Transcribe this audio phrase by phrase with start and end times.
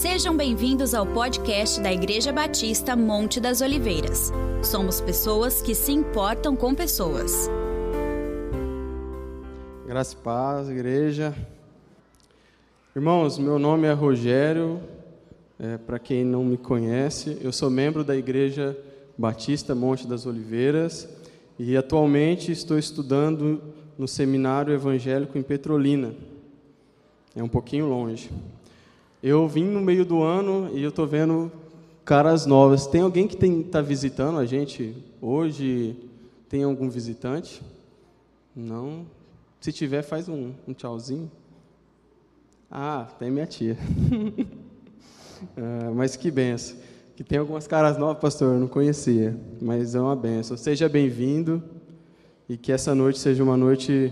[0.00, 4.32] Sejam bem-vindos ao podcast da Igreja Batista Monte das Oliveiras.
[4.62, 7.50] Somos pessoas que se importam com pessoas.
[9.86, 11.34] Graça e paz, igreja.
[12.96, 14.80] Irmãos, meu nome é Rogério.
[15.58, 18.74] É, Para quem não me conhece, eu sou membro da Igreja
[19.18, 21.06] Batista Monte das Oliveiras
[21.58, 23.60] e atualmente estou estudando
[23.98, 26.14] no Seminário Evangélico em Petrolina.
[27.36, 28.30] É um pouquinho longe.
[29.22, 31.52] Eu vim no meio do ano e eu estou vendo
[32.06, 32.86] caras novas.
[32.86, 35.94] Tem alguém que está visitando a gente hoje?
[36.48, 37.62] Tem algum visitante?
[38.56, 39.04] Não?
[39.60, 41.30] Se tiver, faz um, um tchauzinho.
[42.70, 43.76] Ah, tem minha tia.
[45.54, 46.78] ah, mas que benção.
[47.14, 50.56] Que tem algumas caras novas, pastor, eu não conhecia, mas é uma benção.
[50.56, 51.62] Seja bem-vindo
[52.48, 54.10] e que essa noite seja uma noite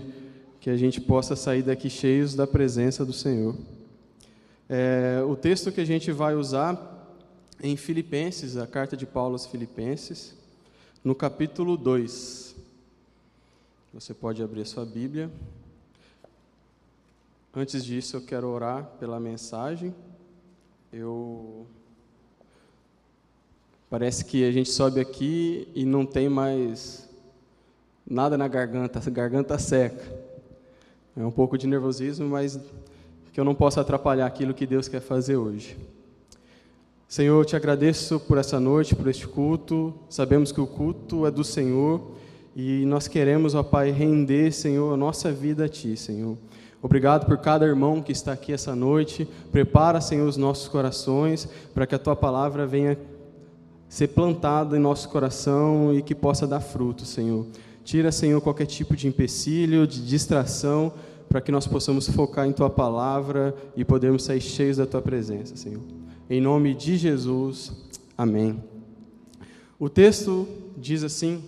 [0.59, 3.55] que a gente possa sair daqui cheios da presença do Senhor.
[4.71, 7.17] É, o texto que a gente vai usar
[7.59, 10.37] em Filipenses, a carta de Paulo aos Filipenses,
[11.03, 12.55] no capítulo 2.
[13.95, 15.31] Você pode abrir a sua Bíblia.
[17.51, 19.91] Antes disso, eu quero orar pela mensagem.
[20.93, 21.65] Eu
[23.89, 27.09] parece que a gente sobe aqui e não tem mais
[28.07, 30.05] nada na garganta, a garganta seca.
[31.17, 32.59] É um pouco de nervosismo, mas
[33.39, 35.77] eu não possa atrapalhar aquilo que Deus quer fazer hoje.
[37.07, 39.93] Senhor, eu te agradeço por essa noite, por este culto.
[40.09, 42.11] Sabemos que o culto é do Senhor
[42.55, 46.37] e nós queremos, ó Pai, render, Senhor, a nossa vida a Ti, Senhor.
[46.81, 49.27] Obrigado por cada irmão que está aqui essa noite.
[49.51, 52.97] Prepara, Senhor, os nossos corações para que a Tua palavra venha
[53.87, 57.47] ser plantada em nosso coração e que possa dar fruto, Senhor.
[57.83, 60.93] Tira, Senhor, qualquer tipo de empecilho, de distração,
[61.29, 65.55] para que nós possamos focar em Tua palavra e podermos sair cheios da Tua presença,
[65.55, 65.83] Senhor.
[66.27, 67.71] Em nome de Jesus,
[68.17, 68.61] amém.
[69.79, 71.43] O texto diz assim: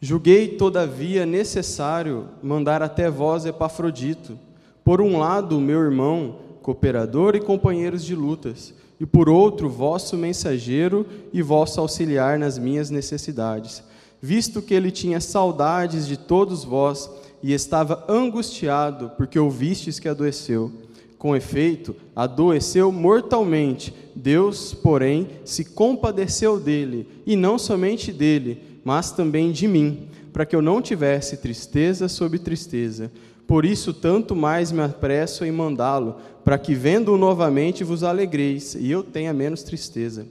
[0.00, 4.38] Julguei, todavia, necessário mandar até vós Epafrodito,
[4.84, 11.06] por um lado, meu irmão, cooperador e companheiros de lutas, e por outro, vosso mensageiro
[11.32, 13.82] e vosso auxiliar nas minhas necessidades,
[14.20, 17.10] visto que ele tinha saudades de todos vós
[17.44, 20.72] e estava angustiado porque ouvistes que adoeceu.
[21.18, 23.94] Com efeito, adoeceu mortalmente.
[24.16, 30.56] Deus, porém, se compadeceu dele, e não somente dele, mas também de mim, para que
[30.56, 33.12] eu não tivesse tristeza sobre tristeza.
[33.46, 38.90] Por isso, tanto mais me apresso em mandá-lo, para que, vendo-o novamente, vos alegreis, e
[38.90, 40.26] eu tenha menos tristeza.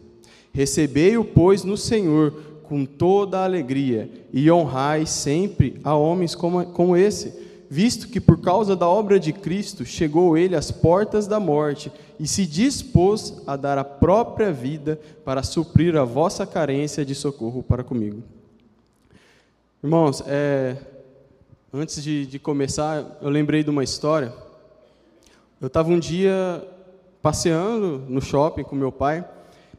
[0.52, 2.34] Recebei-o, pois, no Senhor,
[2.74, 7.32] com toda a alegria, e honrai sempre a homens como, como esse,
[7.70, 12.28] visto que, por causa da obra de Cristo, chegou ele às portas da morte, e
[12.28, 17.84] se dispôs a dar a própria vida para suprir a vossa carência de socorro para
[17.84, 18.24] comigo.
[19.84, 20.76] Irmãos, é,
[21.72, 24.34] antes de, de, começar, eu lembrei de uma história.
[25.62, 26.68] Eu estava um dia
[27.22, 29.24] passeando no shopping com meu pai,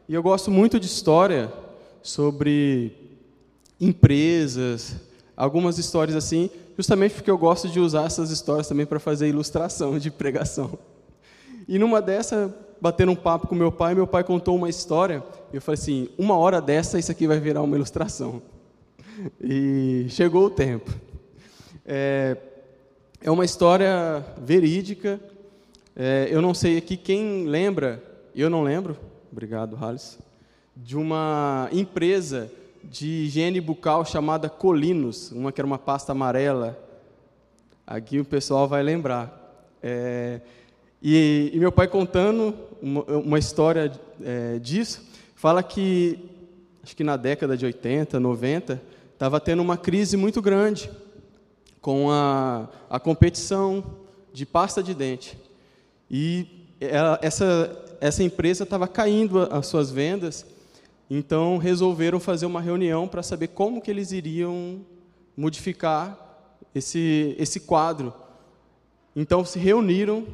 [0.07, 1.51] e eu gosto muito de história
[2.05, 2.91] sobre
[3.81, 4.95] empresas,
[5.35, 9.97] algumas histórias assim, justamente porque eu gosto de usar essas histórias também para fazer ilustração
[9.97, 10.77] de pregação.
[11.67, 15.55] E numa dessa, batendo um papo com meu pai, meu pai contou uma história, e
[15.55, 18.39] eu falei assim: uma hora dessa, isso aqui vai virar uma ilustração.
[19.41, 20.93] E chegou o tempo.
[21.83, 22.37] É,
[23.19, 25.19] é uma história verídica.
[25.95, 28.03] É, eu não sei aqui quem lembra,
[28.35, 28.95] eu não lembro,
[29.31, 30.19] obrigado, Halles,
[30.75, 32.51] de uma empresa
[32.83, 36.77] de higiene bucal chamada Colinos, uma que era uma pasta amarela.
[37.87, 39.41] Aqui o pessoal vai lembrar.
[39.81, 40.41] É,
[41.01, 43.91] e, e, meu pai contando uma, uma história
[44.23, 45.03] é, disso,
[45.35, 46.19] fala que,
[46.83, 48.81] acho que na década de 80, 90,
[49.13, 50.89] estava tendo uma crise muito grande
[51.79, 53.83] com a, a competição
[54.33, 55.37] de pasta de dente.
[56.09, 56.47] E
[56.79, 60.45] ela, essa, essa empresa estava caindo as suas vendas,
[61.09, 64.81] então resolveram fazer uma reunião para saber como que eles iriam
[65.37, 66.17] modificar
[66.73, 68.13] esse, esse quadro.
[69.15, 70.25] Então se reuniram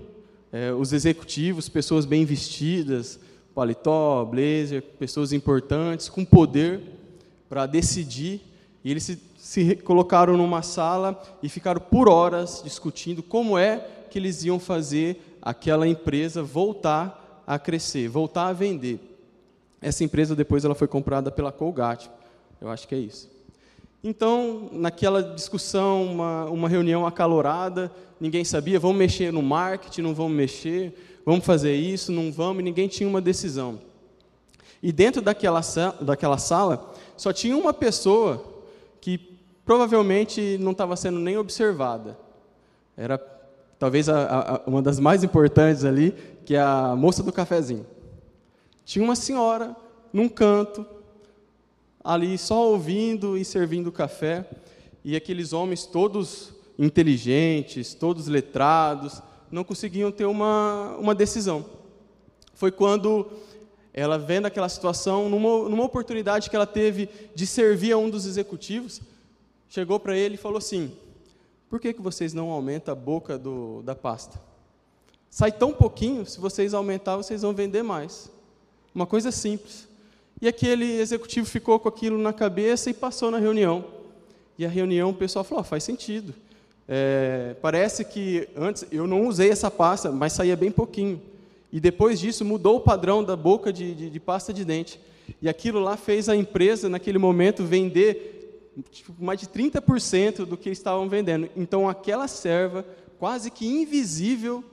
[0.51, 3.19] é, os executivos, pessoas bem vestidas,
[3.53, 6.81] paletó, blazer, pessoas importantes, com poder
[7.49, 8.41] para decidir
[8.83, 13.77] e eles se, se colocaram numa sala e ficaram por horas discutindo como é
[14.09, 19.10] que eles iam fazer aquela empresa voltar a crescer, voltar a vender.
[19.81, 22.11] Essa empresa depois ela foi comprada pela Colgate,
[22.61, 23.29] eu acho que é isso.
[24.03, 30.33] Então, naquela discussão, uma, uma reunião acalorada, ninguém sabia, vamos mexer no marketing, não vamos
[30.33, 33.79] mexer, vamos fazer isso, não vamos, e ninguém tinha uma decisão.
[34.81, 35.61] E dentro daquela,
[36.01, 38.43] daquela sala, só tinha uma pessoa
[38.99, 42.17] que provavelmente não estava sendo nem observada.
[42.97, 43.19] Era
[43.77, 47.85] talvez a, a, uma das mais importantes ali, que é a moça do cafezinho.
[48.85, 49.75] Tinha uma senhora
[50.11, 50.85] num canto,
[52.03, 54.49] ali só ouvindo e servindo café,
[55.03, 61.65] e aqueles homens todos inteligentes, todos letrados, não conseguiam ter uma, uma decisão.
[62.53, 63.27] Foi quando
[63.93, 68.25] ela, vendo aquela situação, numa, numa oportunidade que ela teve de servir a um dos
[68.25, 69.01] executivos,
[69.67, 70.95] chegou para ele e falou assim:
[71.69, 74.39] Por que, que vocês não aumentam a boca do, da pasta?
[75.29, 78.31] Sai tão pouquinho, se vocês aumentar, vocês vão vender mais.
[78.93, 79.87] Uma coisa simples.
[80.41, 83.85] E aquele executivo ficou com aquilo na cabeça e passou na reunião.
[84.57, 86.33] E a reunião o pessoal falou: oh, faz sentido.
[86.87, 91.21] É, parece que antes eu não usei essa pasta, mas saía bem pouquinho.
[91.71, 94.99] E depois disso mudou o padrão da boca de, de, de pasta de dente.
[95.41, 100.69] E aquilo lá fez a empresa, naquele momento, vender tipo, mais de 30% do que
[100.69, 101.49] estavam vendendo.
[101.55, 102.85] Então, aquela serva,
[103.19, 104.63] quase que invisível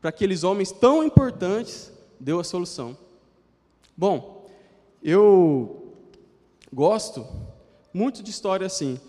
[0.00, 2.96] para aqueles homens tão importantes, deu a solução.
[3.98, 4.46] Bom,
[5.02, 5.94] eu
[6.70, 7.26] gosto
[7.94, 9.00] muito de história assim.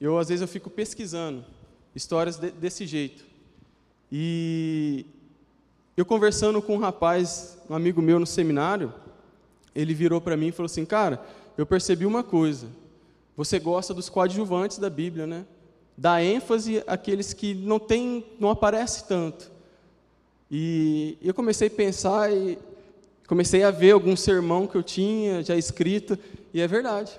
[0.00, 1.44] Eu às vezes eu fico pesquisando
[1.94, 3.24] histórias de, desse jeito.
[4.10, 5.06] E
[5.96, 8.92] eu conversando com um rapaz, um amigo meu no seminário,
[9.72, 11.24] ele virou para mim e falou assim: "Cara,
[11.56, 12.66] eu percebi uma coisa.
[13.36, 15.46] Você gosta dos coadjuvantes da Bíblia, né?
[15.96, 19.52] Dá ênfase àqueles que não tem, não aparece tanto.
[20.50, 22.58] E eu comecei a pensar e
[23.26, 26.18] comecei a ver algum sermão que eu tinha já escrito,
[26.52, 27.18] e é verdade.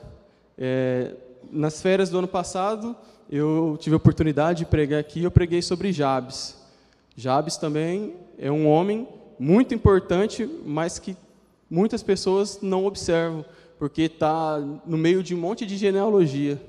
[0.57, 1.15] É,
[1.51, 2.95] nas férias do ano passado,
[3.29, 6.57] eu tive a oportunidade de pregar aqui, eu preguei sobre Jabes.
[7.15, 9.07] Jabes também é um homem
[9.39, 11.15] muito importante, mas que
[11.69, 13.45] muitas pessoas não observam,
[13.79, 16.61] porque está no meio de um monte de genealogia.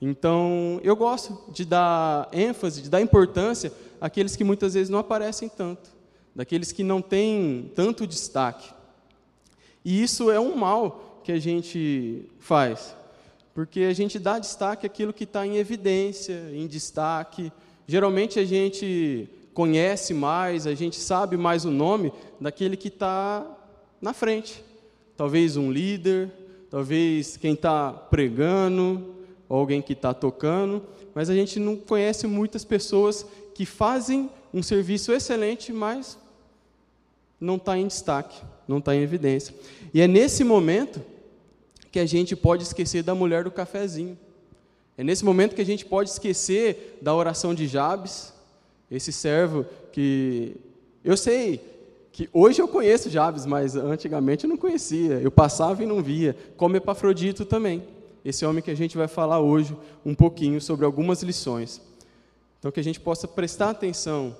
[0.00, 5.48] Então, eu gosto de dar ênfase, de dar importância àqueles que muitas vezes não aparecem
[5.48, 5.95] tanto
[6.36, 8.70] daqueles que não têm tanto destaque.
[9.82, 12.94] E isso é um mal que a gente faz,
[13.54, 17.50] porque a gente dá destaque àquilo que está em evidência, em destaque.
[17.88, 23.46] Geralmente a gente conhece mais, a gente sabe mais o nome daquele que está
[23.98, 24.62] na frente.
[25.16, 26.30] Talvez um líder,
[26.70, 29.14] talvez quem está pregando,
[29.48, 30.82] ou alguém que está tocando,
[31.14, 33.24] mas a gente não conhece muitas pessoas
[33.54, 36.18] que fazem um serviço excelente, mas
[37.40, 39.54] não está em destaque, não está em evidência.
[39.92, 41.00] E é nesse momento
[41.90, 44.18] que a gente pode esquecer da mulher do cafezinho.
[44.98, 48.32] É nesse momento que a gente pode esquecer da oração de Jabes,
[48.90, 50.56] esse servo que
[51.04, 51.60] eu sei
[52.16, 55.20] que hoje eu conheço Jabes, mas antigamente eu não conhecia.
[55.20, 56.34] Eu passava e não via.
[56.56, 57.82] Como Epafrodito também.
[58.24, 61.78] Esse homem que a gente vai falar hoje um pouquinho sobre algumas lições.
[62.58, 64.34] Então que a gente possa prestar atenção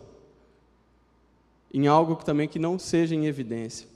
[1.76, 3.86] em algo também que não seja em evidência.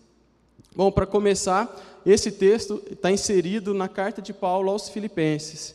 [0.76, 5.74] Bom, para começar, esse texto está inserido na carta de Paulo aos Filipenses.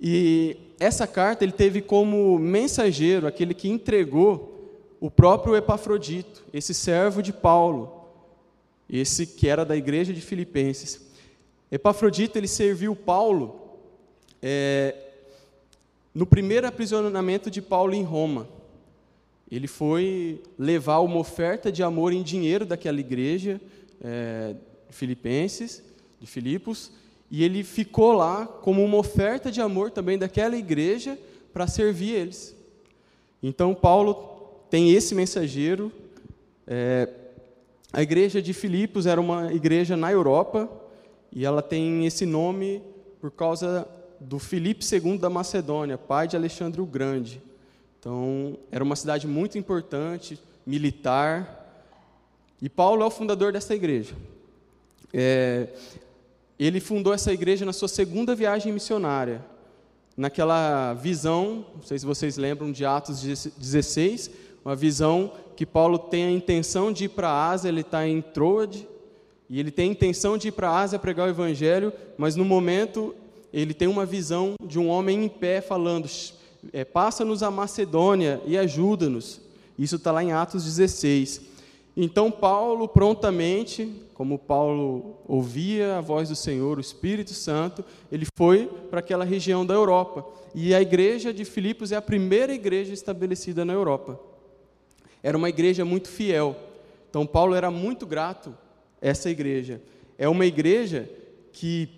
[0.00, 4.54] E essa carta ele teve como mensageiro aquele que entregou
[5.00, 8.04] o próprio Epafrodito, esse servo de Paulo,
[8.88, 11.00] esse que era da igreja de Filipenses.
[11.68, 13.60] Epafrodito ele serviu Paulo
[14.40, 14.94] é,
[16.14, 18.57] no primeiro aprisionamento de Paulo em Roma.
[19.50, 23.60] Ele foi levar uma oferta de amor em dinheiro daquela igreja
[24.02, 24.54] é,
[24.90, 25.82] filipenses,
[26.20, 26.92] de Filipos,
[27.30, 31.18] e ele ficou lá como uma oferta de amor também daquela igreja
[31.52, 32.56] para servir eles.
[33.42, 34.14] Então, Paulo
[34.70, 35.92] tem esse mensageiro.
[36.66, 37.08] É,
[37.92, 40.68] a igreja de Filipos era uma igreja na Europa,
[41.32, 42.82] e ela tem esse nome
[43.20, 43.86] por causa
[44.20, 47.42] do Filipe II da Macedônia, pai de Alexandre o Grande.
[47.98, 51.84] Então, era uma cidade muito importante, militar.
[52.62, 54.14] E Paulo é o fundador dessa igreja.
[55.12, 55.68] É,
[56.58, 59.44] ele fundou essa igreja na sua segunda viagem missionária.
[60.16, 63.22] Naquela visão, não sei se vocês lembram de Atos
[63.56, 64.30] 16,
[64.64, 68.20] uma visão que Paulo tem a intenção de ir para a Ásia, ele está em
[68.20, 68.86] Troade,
[69.48, 72.44] e ele tem a intenção de ir para a Ásia pregar o Evangelho, mas no
[72.44, 73.14] momento
[73.52, 76.08] ele tem uma visão de um homem em pé falando:
[76.72, 79.40] é, passa-nos a Macedônia e ajuda-nos.
[79.78, 81.40] Isso está lá em Atos 16.
[81.96, 88.66] Então Paulo prontamente, como Paulo ouvia a voz do Senhor, o Espírito Santo, ele foi
[88.90, 90.24] para aquela região da Europa.
[90.54, 94.18] E a igreja de Filipos é a primeira igreja estabelecida na Europa.
[95.22, 96.56] Era uma igreja muito fiel.
[97.10, 98.56] Então Paulo era muito grato
[99.02, 99.80] a essa igreja.
[100.16, 101.08] É uma igreja
[101.52, 101.88] que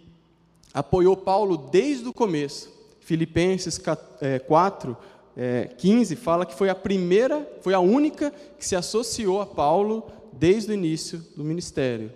[0.73, 2.80] apoiou Paulo desde o começo.
[3.01, 3.81] Filipenses
[4.47, 4.97] 4,
[5.79, 10.11] 15 é, fala que foi a primeira, foi a única que se associou a Paulo
[10.33, 12.13] desde o início do ministério.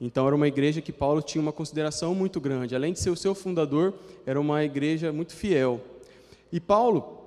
[0.00, 2.74] Então era uma igreja que Paulo tinha uma consideração muito grande.
[2.74, 3.94] Além de ser o seu fundador,
[4.26, 5.80] era uma igreja muito fiel.
[6.50, 7.22] E Paulo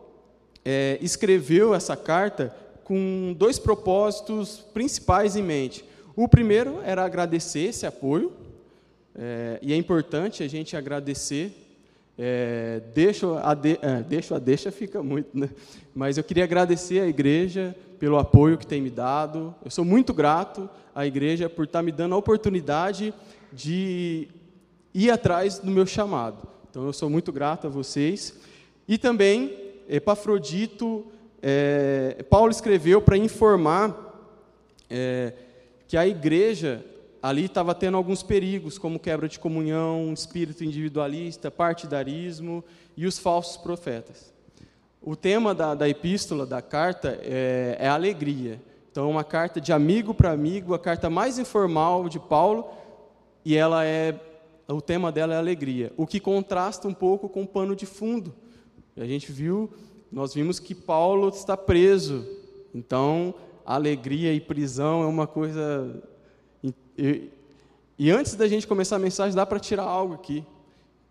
[0.66, 5.86] é, escreveu essa carta com dois propósitos principais em mente.
[6.16, 8.34] O primeiro era agradecer esse apoio,
[9.16, 11.65] é, e é importante a gente agradecer.
[12.18, 15.50] É, deixo, a de, é, deixo a deixa, fica muito, né?
[15.94, 19.54] Mas eu queria agradecer à igreja pelo apoio que tem me dado.
[19.64, 23.14] Eu sou muito grato à igreja por estar me dando a oportunidade
[23.52, 24.28] de
[24.94, 26.48] ir atrás do meu chamado.
[26.70, 28.34] Então eu sou muito grato a vocês.
[28.88, 29.58] E também,
[29.90, 31.06] Epafrodito,
[31.42, 34.34] é, Paulo escreveu para informar
[34.90, 35.34] é,
[35.88, 36.84] que a igreja
[37.26, 42.64] ali estava tendo alguns perigos, como quebra de comunhão, espírito individualista, partidarismo
[42.96, 44.32] e os falsos profetas.
[45.02, 48.62] O tema da, da epístola, da carta, é, é alegria.
[48.92, 52.68] Então, é uma carta de amigo para amigo, a carta mais informal de Paulo,
[53.44, 54.20] e ela é,
[54.68, 58.36] o tema dela é alegria, o que contrasta um pouco com o pano de fundo.
[58.96, 59.74] A gente viu,
[60.12, 62.24] nós vimos que Paulo está preso,
[62.74, 63.34] então
[63.66, 66.04] alegria e prisão é uma coisa.
[66.98, 67.30] E,
[67.98, 70.44] e antes da gente começar a mensagem, dá para tirar algo aqui,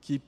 [0.00, 0.20] que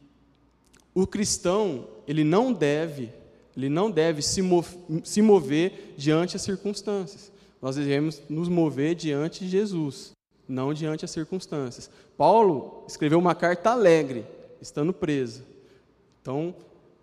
[0.95, 3.11] o cristão ele não deve,
[3.57, 7.31] ele não deve se, mover, se mover diante as circunstâncias.
[7.61, 10.13] Nós devemos nos mover diante de Jesus,
[10.49, 11.91] não diante as circunstâncias.
[12.17, 14.25] Paulo escreveu uma carta alegre,
[14.61, 15.43] estando preso.
[16.23, 16.55] Então,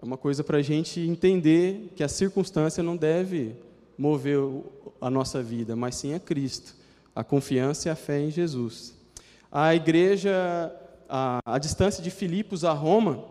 [0.02, 3.56] é uma coisa para a gente entender que a circunstância não deve
[3.98, 4.40] mover
[5.00, 6.76] a nossa vida, mas sim a Cristo,
[7.16, 8.94] a confiança e a fé em Jesus.
[9.52, 10.72] A igreja,
[11.08, 13.24] a, a distância de Filipos a Roma,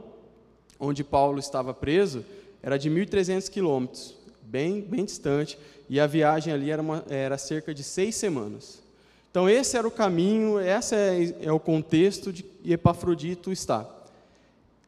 [0.79, 2.25] onde Paulo estava preso,
[2.63, 5.59] era de 1.300 quilômetros, bem, bem distante,
[5.89, 8.83] e a viagem ali era, uma, era cerca de seis semanas.
[9.31, 13.89] Então, esse era o caminho, esse é, é o contexto de que Epafrodito está.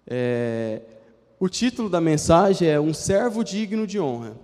[0.06, 0.82] É,
[1.40, 4.36] o título da mensagem é Um Servo Digno de Honra.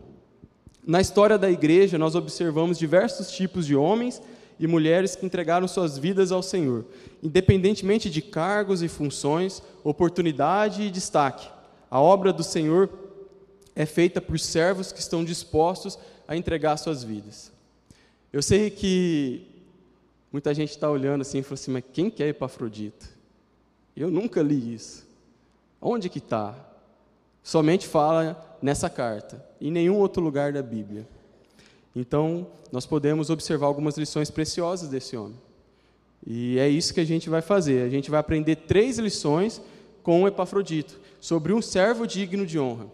[0.86, 4.20] Na história da igreja, nós observamos diversos tipos de homens
[4.60, 6.84] e mulheres que entregaram suas vidas ao Senhor,
[7.22, 11.48] independentemente de cargos e funções, oportunidade e destaque.
[11.90, 12.90] A obra do Senhor
[13.74, 15.98] é feita por servos que estão dispostos
[16.28, 17.50] a entregar suas vidas.
[18.30, 19.46] Eu sei que
[20.30, 23.08] muita gente está olhando assim e falando assim, mas quem quer é Epafrodito?
[23.96, 25.08] Eu nunca li isso.
[25.80, 26.54] Onde que está?
[27.42, 31.08] Somente fala nessa carta, em nenhum outro lugar da Bíblia.
[31.94, 35.38] Então, nós podemos observar algumas lições preciosas desse homem.
[36.26, 37.82] E é isso que a gente vai fazer.
[37.82, 39.60] A gente vai aprender três lições
[40.02, 42.86] com Epafrodito, sobre um servo digno de honra.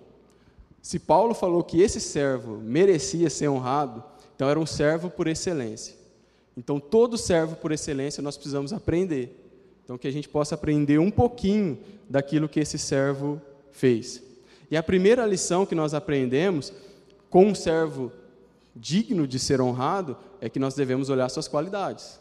[0.82, 4.02] Se Paulo falou que esse servo merecia ser honrado,
[4.34, 5.94] então era um servo por excelência.
[6.56, 9.44] Então, todo servo por excelência nós precisamos aprender.
[9.84, 14.22] Então, que a gente possa aprender um pouquinho daquilo que esse servo fez.
[14.70, 16.72] E a primeira lição que nós aprendemos
[17.28, 18.10] com um servo
[18.76, 22.20] digno de ser honrado é que nós devemos olhar suas qualidades.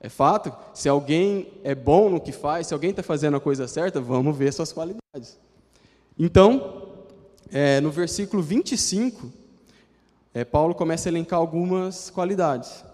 [0.00, 3.66] É fato, se alguém é bom no que faz, se alguém está fazendo a coisa
[3.66, 5.38] certa, vamos ver suas qualidades.
[6.18, 6.84] Então,
[7.50, 9.32] é, no versículo 25,
[10.32, 12.84] é, Paulo começa a elencar algumas qualidades.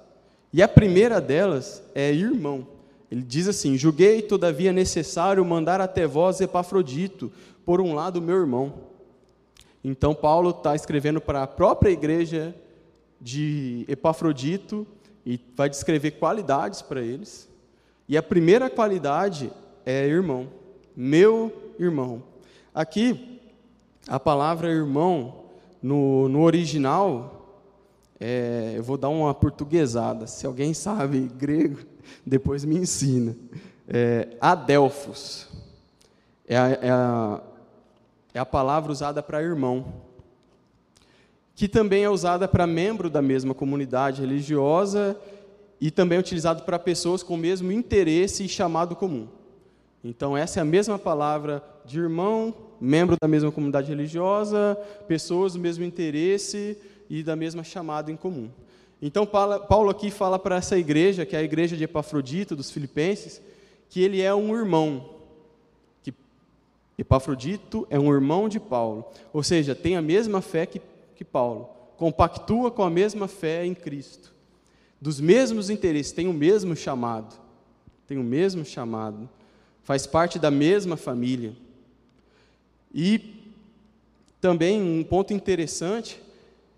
[0.53, 2.67] E a primeira delas é irmão.
[3.11, 7.33] Ele diz assim: Julguei, todavia, necessário mandar até vós Epafrodito,
[7.65, 8.75] por um lado, meu irmão.
[9.85, 12.55] Então, Paulo está escrevendo para a própria igreja
[13.23, 14.87] de Epafrodito
[15.25, 17.49] e vai descrever qualidades para eles.
[18.09, 19.53] E a primeira qualidade
[19.87, 20.49] é irmão,
[20.97, 22.23] meu irmão.
[22.75, 23.41] Aqui,
[24.09, 25.45] a palavra irmão,
[25.81, 27.61] no, no original,
[28.19, 30.27] é, eu vou dar uma portuguesada.
[30.27, 31.79] Se alguém sabe grego,
[32.27, 33.37] depois me ensina.
[33.87, 34.37] É.
[36.49, 37.41] É a, é a
[38.35, 39.85] é a palavra usada para irmão,
[41.55, 45.17] que também é usada para membro da mesma comunidade religiosa
[45.81, 49.29] e também é utilizado para pessoas com o mesmo interesse e chamado comum.
[50.05, 55.59] Então, essa é a mesma palavra de irmão, membro da mesma comunidade religiosa, pessoas do
[55.59, 56.77] mesmo interesse
[57.09, 58.51] e da mesma chamada em comum.
[59.01, 63.43] Então, Paulo aqui fala para essa igreja, que é a igreja de Epafrodito, dos Filipenses,
[63.89, 65.11] que ele é um irmão.
[66.97, 69.05] Epafrodito é um irmão de Paulo.
[69.33, 70.81] Ou seja, tem a mesma fé que,
[71.23, 71.71] que Paulo.
[71.97, 74.33] Compactua com a mesma fé em Cristo.
[75.01, 77.35] Dos mesmos interesses, tem o mesmo chamado.
[78.07, 79.29] Tem o mesmo chamado.
[79.83, 81.55] Faz parte da mesma família.
[82.93, 83.37] E
[84.41, 86.21] também um ponto interessante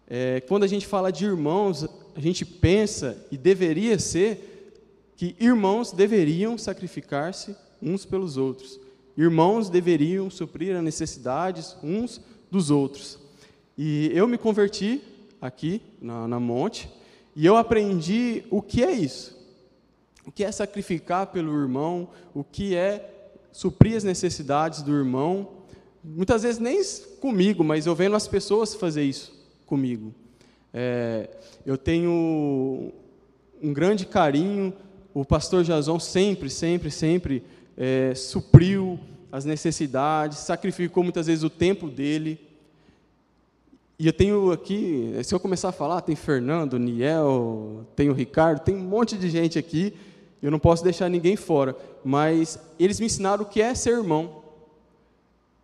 [0.07, 4.73] é, quando a gente fala de irmãos, a gente pensa e deveria ser
[5.17, 8.79] que irmãos deveriam sacrificar-se uns pelos outros.
[9.17, 12.21] Irmãos deveriam suprir as necessidades uns
[12.51, 13.24] dos outros.
[13.77, 15.03] E eu me converti
[15.41, 16.89] aqui na, na Monte
[17.35, 19.35] e eu aprendi o que é isso.
[20.27, 23.11] O que é sacrificar pelo irmão, o que é
[23.53, 25.49] suprir as necessidades do irmão.
[26.03, 26.81] Muitas vezes nem
[27.21, 29.33] comigo, mas eu vendo as pessoas fazer isso
[29.67, 30.15] comigo.
[30.73, 31.31] É,
[31.65, 32.93] eu tenho
[33.63, 34.73] um grande carinho,
[35.13, 37.45] o pastor Jason sempre, sempre, sempre
[37.77, 38.99] é, supriu
[39.31, 42.41] as necessidades, sacrificou muitas vezes o tempo dele.
[44.05, 48.61] E eu tenho aqui, se eu começar a falar, tem Fernando, Niel, tem o Ricardo,
[48.61, 49.95] tem um monte de gente aqui,
[50.43, 54.43] eu não posso deixar ninguém fora, mas eles me ensinaram o que é ser irmão,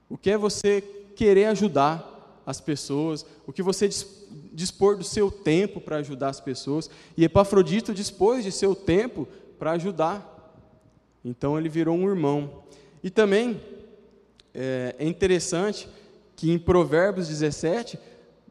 [0.09, 0.80] o que é você
[1.14, 3.90] querer ajudar, as pessoas, o que você
[4.54, 6.88] dispor do seu tempo para ajudar as pessoas.
[7.18, 9.28] E Epafrodito dispôs de seu tempo
[9.59, 10.56] para ajudar.
[11.23, 12.62] Então ele virou um irmão.
[13.04, 13.61] E também
[14.54, 15.87] é, é interessante
[16.35, 17.99] que em Provérbios 17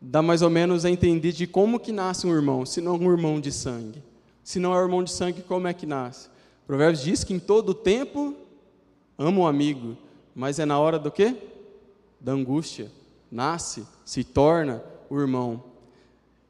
[0.02, 3.12] dá mais ou menos a entender de como que nasce um irmão, se não um
[3.12, 4.04] irmão de sangue.
[4.44, 6.30] Se não é um irmão de sangue, como é que nasce?
[6.66, 8.36] Provérbios diz que em todo tempo
[9.18, 9.98] ama o um amigo,
[10.34, 11.36] mas é na hora do quê?
[12.20, 12.92] Da angústia
[13.32, 15.64] nasce, se torna o irmão.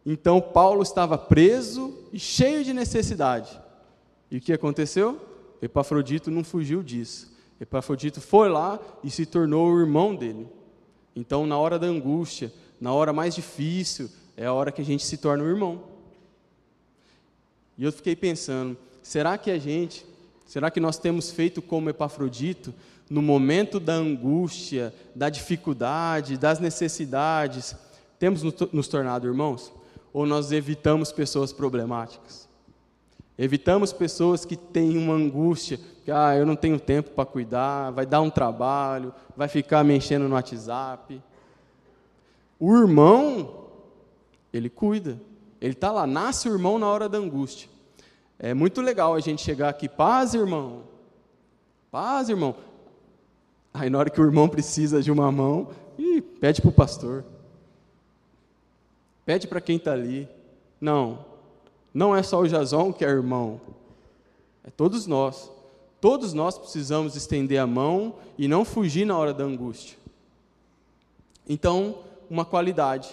[0.06, 3.60] Então Paulo estava preso e cheio de necessidade.
[4.32, 5.20] E o que aconteceu?
[5.62, 7.32] Epafrodito não fugiu disso.
[7.60, 10.48] Epafrodito foi lá e se tornou o irmão dele.
[11.15, 15.05] Então, na hora da angústia, na hora mais difícil, é a hora que a gente
[15.05, 15.83] se torna o irmão.
[17.77, 20.05] E eu fiquei pensando, será que a gente,
[20.45, 22.73] será que nós temos feito como Epafrodito,
[23.10, 27.75] no momento da angústia, da dificuldade, das necessidades,
[28.19, 29.71] temos nos tornado irmãos?
[30.13, 32.47] Ou nós evitamos pessoas problemáticas?
[33.38, 38.06] Evitamos pessoas que têm uma angústia, que ah, eu não tenho tempo para cuidar, vai
[38.06, 41.21] dar um trabalho, vai ficar mexendo no WhatsApp.
[42.60, 43.67] O irmão,
[44.52, 45.19] ele cuida,
[45.62, 47.69] ele está lá, nasce o irmão na hora da angústia.
[48.38, 50.84] É muito legal a gente chegar aqui, paz, irmão.
[51.91, 52.56] Paz, irmão.
[53.74, 57.24] Aí na hora que o irmão precisa de uma mão, ih, pede para o pastor.
[59.26, 60.28] Pede para quem está ali.
[60.82, 61.26] Não,
[61.93, 63.60] não é só o Jason que é irmão.
[64.63, 65.52] É todos nós.
[66.02, 69.98] Todos nós precisamos estender a mão e não fugir na hora da angústia.
[71.48, 71.98] Então,
[72.30, 73.10] uma qualidade,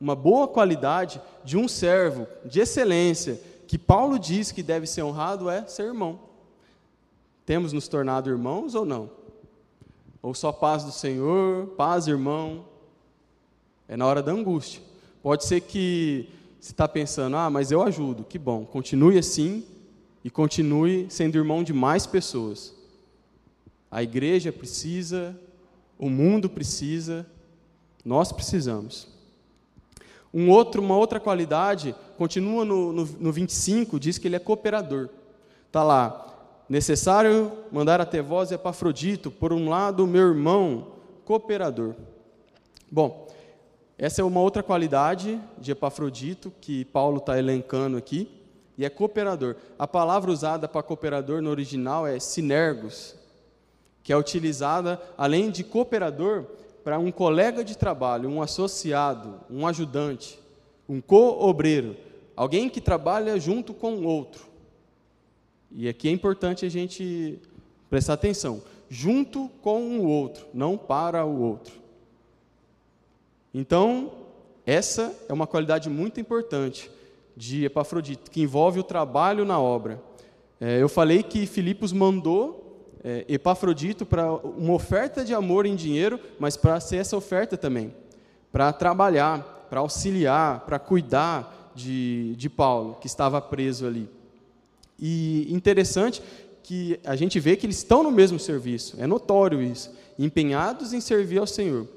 [0.00, 5.48] uma boa qualidade de um servo de excelência, que Paulo diz que deve ser honrado,
[5.48, 6.20] é ser irmão.
[7.46, 9.10] Temos nos tornado irmãos ou não?
[10.20, 12.64] Ou só paz do Senhor, paz, irmão.
[13.88, 14.80] É na hora da angústia.
[15.22, 16.28] Pode ser que
[16.60, 18.24] você está pensando, ah, mas eu ajudo.
[18.24, 19.64] Que bom, continue assim
[20.22, 22.74] e continue sendo irmão de mais pessoas.
[23.90, 25.38] A igreja precisa,
[25.98, 27.26] o mundo precisa,
[28.04, 29.08] nós precisamos.
[30.32, 35.08] Um outro, uma outra qualidade, continua no, no, no 25, diz que ele é cooperador.
[35.66, 36.32] Está lá,
[36.68, 40.92] necessário mandar até vós Epafrodito, por um lado, meu irmão,
[41.24, 41.94] cooperador.
[42.90, 43.28] Bom,
[43.98, 48.28] essa é uma outra qualidade de Epafrodito que Paulo está elencando aqui,
[48.76, 49.56] e é cooperador.
[49.78, 53.14] A palavra usada para cooperador no original é sinergos,
[54.02, 56.46] que é utilizada, além de cooperador,
[56.82, 60.38] para um colega de trabalho, um associado, um ajudante,
[60.88, 61.96] um co-obreiro,
[62.36, 64.46] alguém que trabalha junto com o outro.
[65.70, 67.38] E aqui é importante a gente
[67.88, 68.62] prestar atenção.
[68.90, 71.72] Junto com o outro, não para o outro.
[73.54, 74.12] Então,
[74.66, 76.90] essa é uma qualidade muito importante
[77.36, 80.02] de Epafrodito, que envolve o trabalho na obra.
[80.60, 82.61] É, eu falei que Filipos mandou
[83.04, 87.94] é, Epafrodito para uma oferta de amor em dinheiro, mas para ser essa oferta também,
[88.50, 94.08] para trabalhar, para auxiliar, para cuidar de, de Paulo, que estava preso ali.
[94.98, 96.22] E interessante
[96.62, 101.00] que a gente vê que eles estão no mesmo serviço, é notório isso, empenhados em
[101.00, 101.88] servir ao Senhor.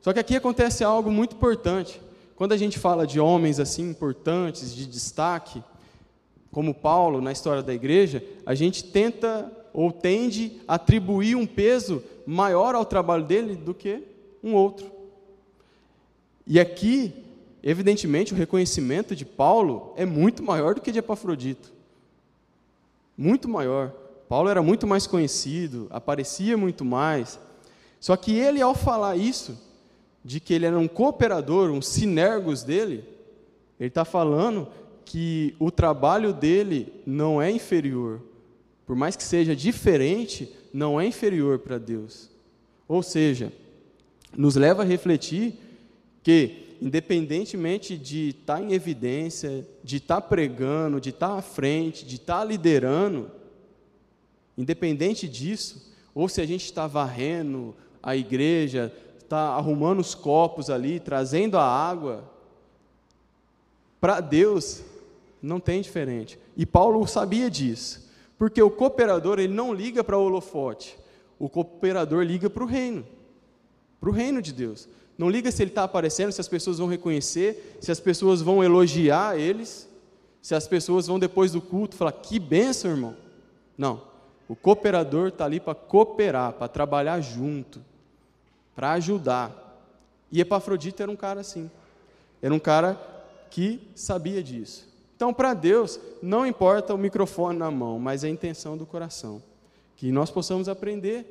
[0.00, 2.00] Só que aqui acontece algo muito importante.
[2.36, 5.62] quando a gente fala de homens assim importantes, de destaque,
[6.52, 12.02] como Paulo na história da igreja, a gente tenta ou tende a atribuir um peso
[12.26, 14.02] maior ao trabalho dele do que
[14.42, 14.90] um outro.
[16.46, 17.12] E aqui,
[17.62, 21.70] evidentemente, o reconhecimento de Paulo é muito maior do que de Epafrodito.
[23.18, 23.92] Muito maior.
[24.30, 27.38] Paulo era muito mais conhecido, aparecia muito mais.
[28.00, 29.60] Só que ele, ao falar isso,
[30.24, 33.04] de que ele era um cooperador, um sinergos dele,
[33.78, 34.68] ele está falando
[35.04, 38.22] que o trabalho dele não é inferior.
[38.86, 42.30] Por mais que seja diferente, não é inferior para Deus.
[42.86, 43.52] Ou seja,
[44.36, 45.54] nos leva a refletir
[46.22, 51.42] que, independentemente de estar tá em evidência, de estar tá pregando, de estar tá à
[51.42, 53.30] frente, de estar liderando,
[54.56, 61.00] independente disso, ou se a gente está varrendo a igreja, está arrumando os copos ali,
[61.00, 62.30] trazendo a água,
[64.00, 64.82] para Deus
[65.42, 66.38] não tem diferente.
[66.56, 68.05] E Paulo sabia disso,
[68.38, 70.98] porque o cooperador ele não liga para o holofote,
[71.38, 73.06] o cooperador liga para o reino,
[74.00, 74.88] para o reino de Deus.
[75.16, 78.62] Não liga se ele está aparecendo, se as pessoas vão reconhecer, se as pessoas vão
[78.62, 79.88] elogiar eles,
[80.42, 83.16] se as pessoas vão depois do culto falar que benção, irmão.
[83.76, 84.02] Não.
[84.48, 87.82] O cooperador está ali para cooperar, para trabalhar junto,
[88.74, 89.62] para ajudar.
[90.30, 91.70] E Epafrodito era um cara assim.
[92.40, 93.00] Era um cara
[93.50, 94.86] que sabia disso.
[95.16, 99.42] Então, para Deus, não importa o microfone na mão, mas a intenção do coração.
[99.96, 101.24] Que nós possamos aprender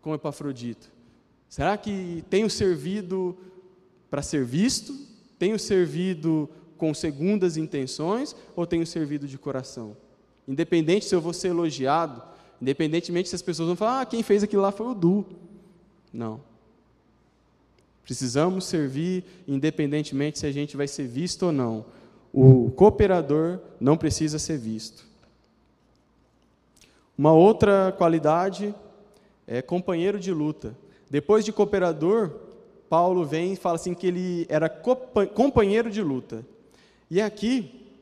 [0.00, 0.88] com Epafrodito.
[1.48, 3.36] Será que tenho servido
[4.08, 4.96] para ser visto?
[5.38, 9.96] Tenho servido com segundas intenções ou tenho servido de coração?
[10.46, 12.22] Independente se eu vou ser elogiado,
[12.62, 15.26] independentemente se as pessoas vão falar, ah, quem fez aquilo lá foi o Du.
[16.12, 16.40] Não.
[18.04, 21.84] Precisamos servir independentemente se a gente vai ser visto ou não.
[22.38, 25.06] O cooperador não precisa ser visto.
[27.16, 28.74] Uma outra qualidade
[29.46, 30.76] é companheiro de luta.
[31.08, 32.30] Depois de cooperador,
[32.90, 36.44] Paulo vem e fala assim que ele era companheiro de luta.
[37.10, 37.96] E aqui,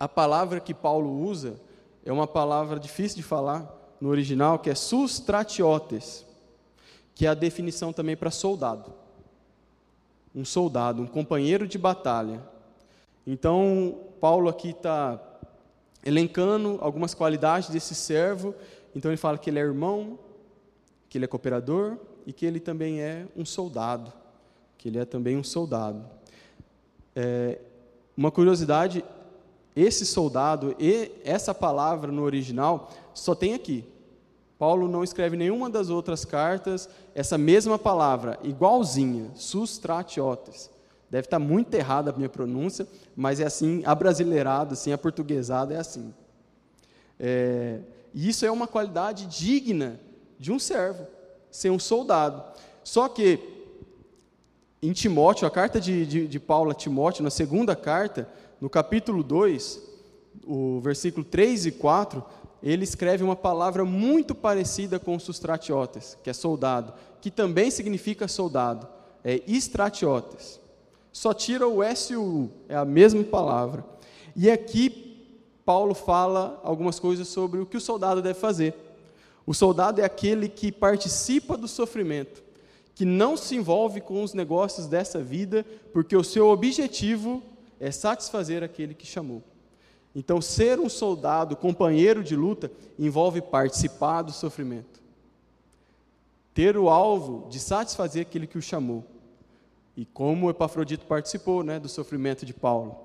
[0.00, 1.60] a palavra que Paulo usa
[2.06, 6.24] é uma palavra difícil de falar no original, que é sustratiotes,
[7.14, 8.94] que é a definição também para soldado.
[10.34, 12.40] Um soldado, um companheiro de batalha.
[13.30, 15.20] Então, Paulo aqui está
[16.02, 18.54] elencando algumas qualidades desse servo.
[18.96, 20.18] Então, ele fala que ele é irmão,
[21.10, 24.10] que ele é cooperador, e que ele também é um soldado,
[24.78, 26.06] que ele é também um soldado.
[27.14, 27.58] É,
[28.16, 29.04] uma curiosidade,
[29.76, 33.84] esse soldado e essa palavra no original só tem aqui.
[34.58, 40.70] Paulo não escreve nenhuma das outras cartas essa mesma palavra, igualzinha, sustratiotes.
[41.10, 46.12] Deve estar muito errada a minha pronúncia, mas é assim, abrasileirado, assim, aportuguesado é assim.
[47.18, 47.80] É,
[48.12, 49.98] e isso é uma qualidade digna
[50.38, 51.06] de um servo
[51.50, 52.42] ser um soldado.
[52.84, 53.40] Só que
[54.80, 58.28] em Timóteo, a carta de, de, de Paulo a Timóteo, na segunda carta,
[58.60, 59.82] no capítulo 2,
[60.46, 62.24] o versículo 3 e 4,
[62.62, 68.88] ele escreve uma palavra muito parecida com sustratiotes, que é soldado, que também significa soldado,
[69.24, 70.60] é estratiotes.
[71.12, 73.84] Só tira o S e o U, é a mesma palavra.
[74.36, 75.08] E aqui
[75.64, 78.74] Paulo fala algumas coisas sobre o que o soldado deve fazer.
[79.44, 82.42] O soldado é aquele que participa do sofrimento,
[82.94, 87.42] que não se envolve com os negócios dessa vida, porque o seu objetivo
[87.80, 89.42] é satisfazer aquele que chamou.
[90.14, 95.00] Então, ser um soldado, companheiro de luta, envolve participar do sofrimento.
[96.52, 99.04] Ter o alvo de satisfazer aquele que o chamou.
[99.98, 102.96] E como Epafrodito participou né, do sofrimento de Paulo.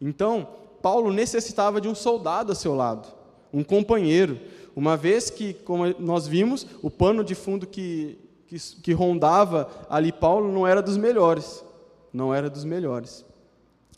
[0.00, 0.48] Então,
[0.82, 3.06] Paulo necessitava de um soldado a seu lado,
[3.52, 4.40] um companheiro,
[4.74, 10.10] uma vez que, como nós vimos, o pano de fundo que, que, que rondava ali
[10.10, 11.64] Paulo não era dos melhores.
[12.12, 13.24] Não era dos melhores.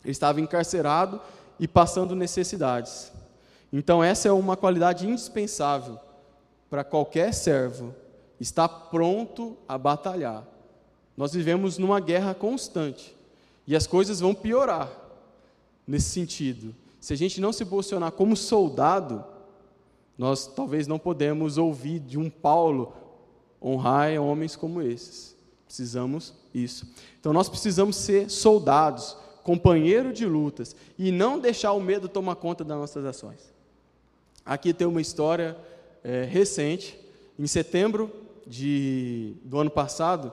[0.03, 1.19] Ele estava encarcerado
[1.59, 3.11] e passando necessidades.
[3.73, 5.99] Então, essa é uma qualidade indispensável
[6.69, 7.91] para qualquer servo,
[8.39, 10.45] estar pronto a batalhar.
[11.17, 13.15] Nós vivemos numa guerra constante
[13.65, 14.91] e as coisas vão piorar
[15.87, 16.75] nesse sentido.
[16.99, 19.23] Se a gente não se posicionar como soldado,
[20.17, 22.93] nós talvez não podemos ouvir de um Paulo
[23.61, 25.35] honrar homens como esses.
[25.65, 26.87] Precisamos isso.
[27.19, 32.63] Então nós precisamos ser soldados, companheiro de lutas e não deixar o medo tomar conta
[32.63, 33.53] das nossas ações.
[34.45, 35.57] Aqui tem uma história
[36.03, 36.99] é, recente.
[37.37, 38.11] Em setembro
[38.47, 40.31] de, do ano passado,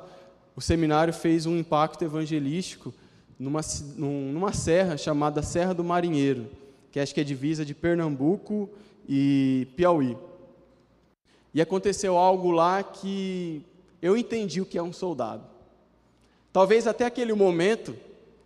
[0.54, 2.92] o seminário fez um impacto evangelístico
[3.38, 3.60] numa,
[3.96, 6.48] numa serra chamada Serra do Marinheiro,
[6.90, 8.68] que acho que é divisa de Pernambuco
[9.08, 10.16] e Piauí.
[11.54, 13.64] E aconteceu algo lá que
[14.00, 15.44] eu entendi o que é um soldado.
[16.52, 17.96] Talvez até aquele momento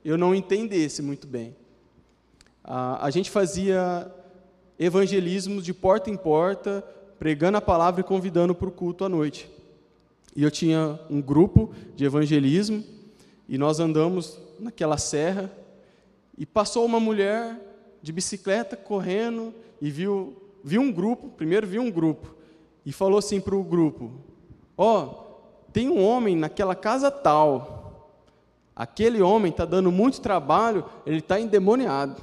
[0.05, 1.57] eu não entendesse muito bem.
[2.65, 4.11] a gente fazia
[4.79, 6.85] evangelismos de porta em porta,
[7.19, 9.51] pregando a palavra e convidando para o culto à noite.
[10.37, 12.85] E eu tinha um grupo de evangelismo
[13.49, 15.51] e nós andamos naquela serra
[16.37, 17.59] e passou uma mulher
[18.03, 22.35] de bicicleta correndo e viu, viu um grupo, primeiro viu um grupo
[22.85, 24.13] e falou assim para o grupo:
[24.77, 28.13] Ó, oh, tem um homem naquela casa tal.
[28.75, 32.21] Aquele homem está dando muito trabalho, ele está endemoniado.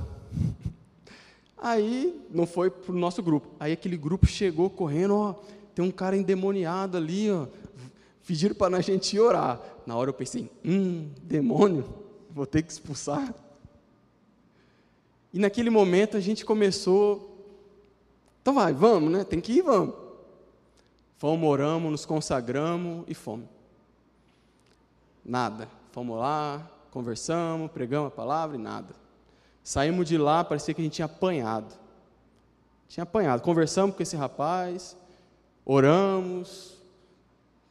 [1.58, 3.48] Aí não foi para o nosso grupo.
[3.60, 5.36] Aí aquele grupo chegou correndo, ó,
[5.74, 7.48] tem um cara endemoniado ali, ó.
[8.26, 9.60] Pediram para a gente orar.
[9.86, 11.86] Na hora eu pensei, hum, demônio,
[12.30, 13.34] vou ter que expulsar.
[15.34, 17.46] E naquele momento a gente começou,
[18.42, 19.24] então vai, vamos, né?
[19.24, 19.96] Tem que ir, vamos.
[21.18, 23.48] Fomos, oramos, nos consagramos e fomos.
[25.24, 25.68] Nada.
[25.92, 28.96] Fomos lá, conversamos, pregamos a palavra e nada.
[29.64, 31.74] Saímos de lá, parecia que a gente tinha apanhado.
[32.88, 33.42] Tinha apanhado.
[33.42, 34.98] Conversamos com esse rapaz,
[35.66, 36.73] oramos,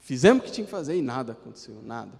[0.02, 2.12] fizemos o que tinha que fazer e nada aconteceu, nada.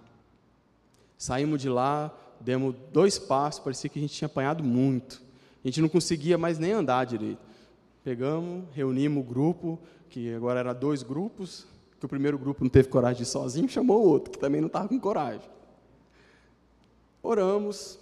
[1.17, 5.21] Saímos de lá, demos dois passos, parecia que a gente tinha apanhado muito.
[5.63, 7.39] A gente não conseguia mais nem andar direito.
[8.03, 11.65] Pegamos, reunimos o grupo, que agora era dois grupos,
[11.99, 14.59] que o primeiro grupo não teve coragem de ir sozinho, chamou o outro, que também
[14.59, 15.47] não estava com coragem.
[17.21, 17.99] Oramos,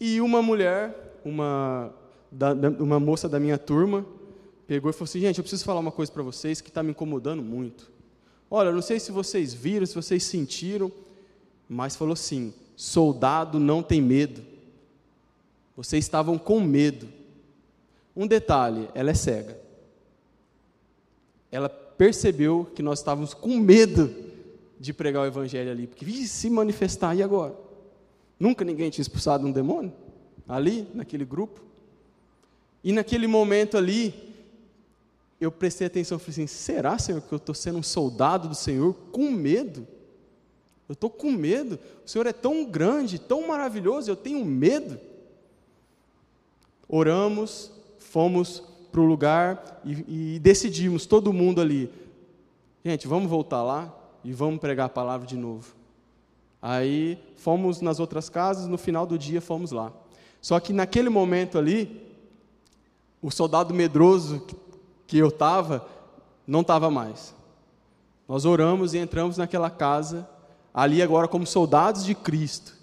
[0.00, 1.92] e uma mulher, uma,
[2.30, 4.06] da, uma moça da minha turma,
[4.66, 6.90] pegou e falou assim: gente, eu preciso falar uma coisa para vocês que está me
[6.90, 7.97] incomodando muito.
[8.50, 10.90] Olha, não sei se vocês viram, se vocês sentiram,
[11.68, 14.42] mas falou assim: soldado não tem medo.
[15.76, 17.08] Vocês estavam com medo.
[18.16, 19.58] Um detalhe: ela é cega.
[21.50, 24.14] Ela percebeu que nós estávamos com medo
[24.78, 27.54] de pregar o evangelho ali, porque se manifestar e agora?
[28.38, 29.92] Nunca ninguém tinha expulsado um demônio
[30.48, 31.60] ali, naquele grupo.
[32.82, 34.14] E naquele momento ali,
[35.40, 38.54] eu prestei atenção e falei assim: será, Senhor, que eu estou sendo um soldado do
[38.54, 39.86] Senhor com medo?
[40.88, 41.78] Eu estou com medo.
[42.04, 44.98] O Senhor é tão grande, tão maravilhoso, eu tenho medo.
[46.88, 51.92] Oramos, fomos para o lugar e, e decidimos, todo mundo ali,
[52.82, 55.76] gente, vamos voltar lá e vamos pregar a palavra de novo.
[56.60, 59.92] Aí fomos nas outras casas, no final do dia fomos lá.
[60.40, 62.02] Só que naquele momento ali,
[63.20, 64.44] o soldado medroso
[65.08, 65.84] que eu estava,
[66.46, 67.34] não estava mais.
[68.28, 70.28] Nós oramos e entramos naquela casa,
[70.72, 72.76] ali agora como soldados de Cristo.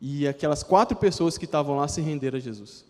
[0.00, 2.86] E aquelas quatro pessoas que estavam lá se renderam a Jesus.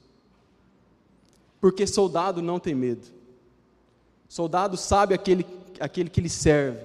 [1.60, 3.08] Porque soldado não tem medo.
[4.28, 5.44] Soldado sabe aquele,
[5.80, 6.78] aquele que ele serve.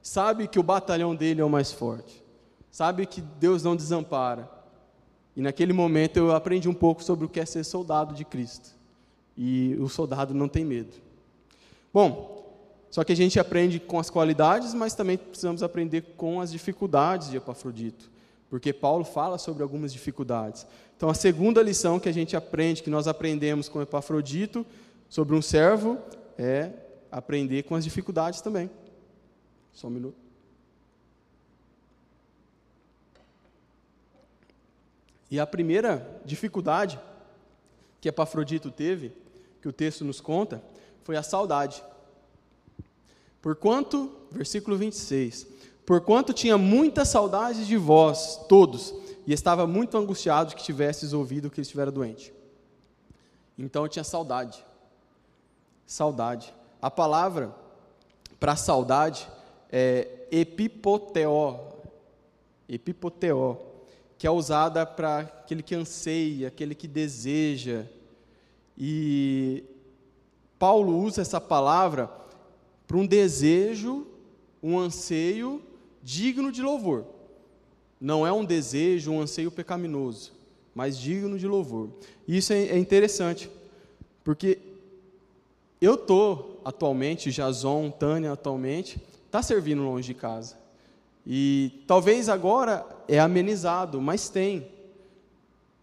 [0.00, 2.24] Sabe que o batalhão dele é o mais forte
[2.74, 4.50] sabe que Deus não desampara.
[5.36, 8.70] E naquele momento eu aprendi um pouco sobre o que é ser soldado de Cristo.
[9.36, 10.92] E o soldado não tem medo.
[11.94, 12.34] Bom,
[12.90, 17.30] só que a gente aprende com as qualidades, mas também precisamos aprender com as dificuldades
[17.30, 18.10] de Epafrodito.
[18.50, 20.66] Porque Paulo fala sobre algumas dificuldades.
[20.96, 24.66] Então, a segunda lição que a gente aprende, que nós aprendemos com Epafrodito,
[25.08, 25.96] sobre um servo,
[26.36, 26.72] é
[27.12, 28.68] aprender com as dificuldades também.
[29.72, 30.18] Só um minuto.
[35.30, 36.98] E a primeira dificuldade
[38.00, 39.12] que Epafrodito teve,
[39.60, 40.60] que o texto nos conta,
[41.04, 41.84] foi a saudade.
[43.40, 45.46] Porquanto, versículo 26,
[45.86, 48.94] porquanto tinha muita saudade de vós, todos,
[49.26, 52.32] e estava muito angustiado que tivesses ouvido que ele estivera doente.
[53.56, 54.64] Então eu tinha saudade.
[55.86, 56.52] Saudade.
[56.80, 57.54] A palavra
[58.40, 59.28] para saudade
[59.70, 61.60] é epipoteó.
[62.68, 63.56] Epipoteó
[64.16, 67.84] que é usada para aquele que anseia, aquele que deseja.
[68.76, 69.64] E
[70.58, 72.10] Paulo usa essa palavra
[72.86, 74.06] para um desejo,
[74.62, 75.62] um anseio
[76.02, 77.04] digno de louvor.
[78.00, 80.32] Não é um desejo, um anseio pecaminoso,
[80.74, 81.88] mas digno de louvor.
[82.26, 83.50] Isso é, é interessante,
[84.22, 84.58] porque
[85.80, 90.56] eu estou atualmente, Jason, Tânia atualmente, está servindo longe de casa.
[91.26, 94.68] E talvez agora é amenizado, mas tem.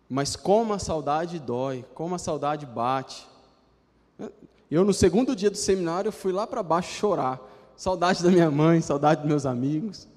[0.09, 3.27] Mas como a saudade dói, como a saudade bate.
[4.71, 7.41] Eu, no segundo dia do seminário, fui lá para baixo chorar.
[7.75, 10.07] Saudade da minha mãe, saudade dos meus amigos.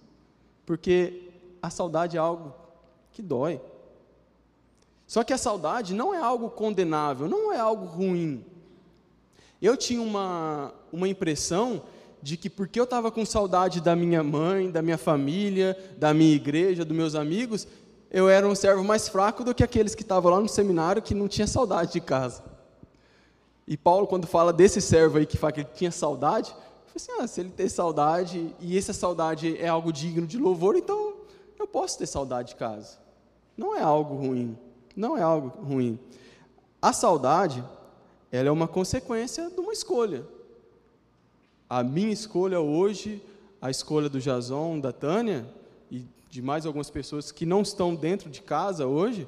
[0.65, 1.29] Porque
[1.61, 2.55] a saudade é algo
[3.11, 3.61] que dói.
[5.09, 8.45] Só que a saudade não é algo condenável, não é algo ruim.
[9.61, 11.83] Eu tinha uma, uma impressão
[12.23, 16.35] de que porque eu estava com saudade da minha mãe, da minha família, da minha
[16.35, 17.67] igreja, dos meus amigos,
[18.09, 21.13] eu era um servo mais fraco do que aqueles que estavam lá no seminário que
[21.13, 22.54] não tinha saudade de casa.
[23.67, 27.13] E Paulo, quando fala desse servo aí que fala que ele tinha saudade, falei assim,
[27.19, 31.15] ah, se ele tem saudade e essa saudade é algo digno de louvor, então
[31.59, 32.99] eu posso ter saudade de casa.
[33.57, 34.59] Não é algo ruim,
[34.95, 35.99] não é algo ruim.
[36.81, 37.65] A saudade,
[38.31, 40.27] ela é uma consequência de uma escolha.
[41.69, 43.23] A minha escolha hoje,
[43.61, 45.47] a escolha do Jason, da Tânia
[45.91, 49.27] e de mais algumas pessoas que não estão dentro de casa hoje,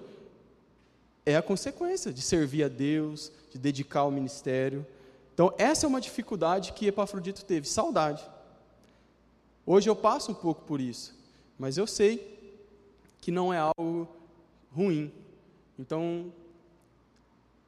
[1.24, 4.86] é a consequência de servir a Deus, de dedicar ao ministério.
[5.32, 8.22] Então, essa é uma dificuldade que Epafrodito teve, saudade.
[9.64, 11.18] Hoje eu passo um pouco por isso,
[11.58, 12.34] mas eu sei
[13.18, 14.06] que não é algo
[14.72, 15.10] ruim.
[15.78, 16.32] Então,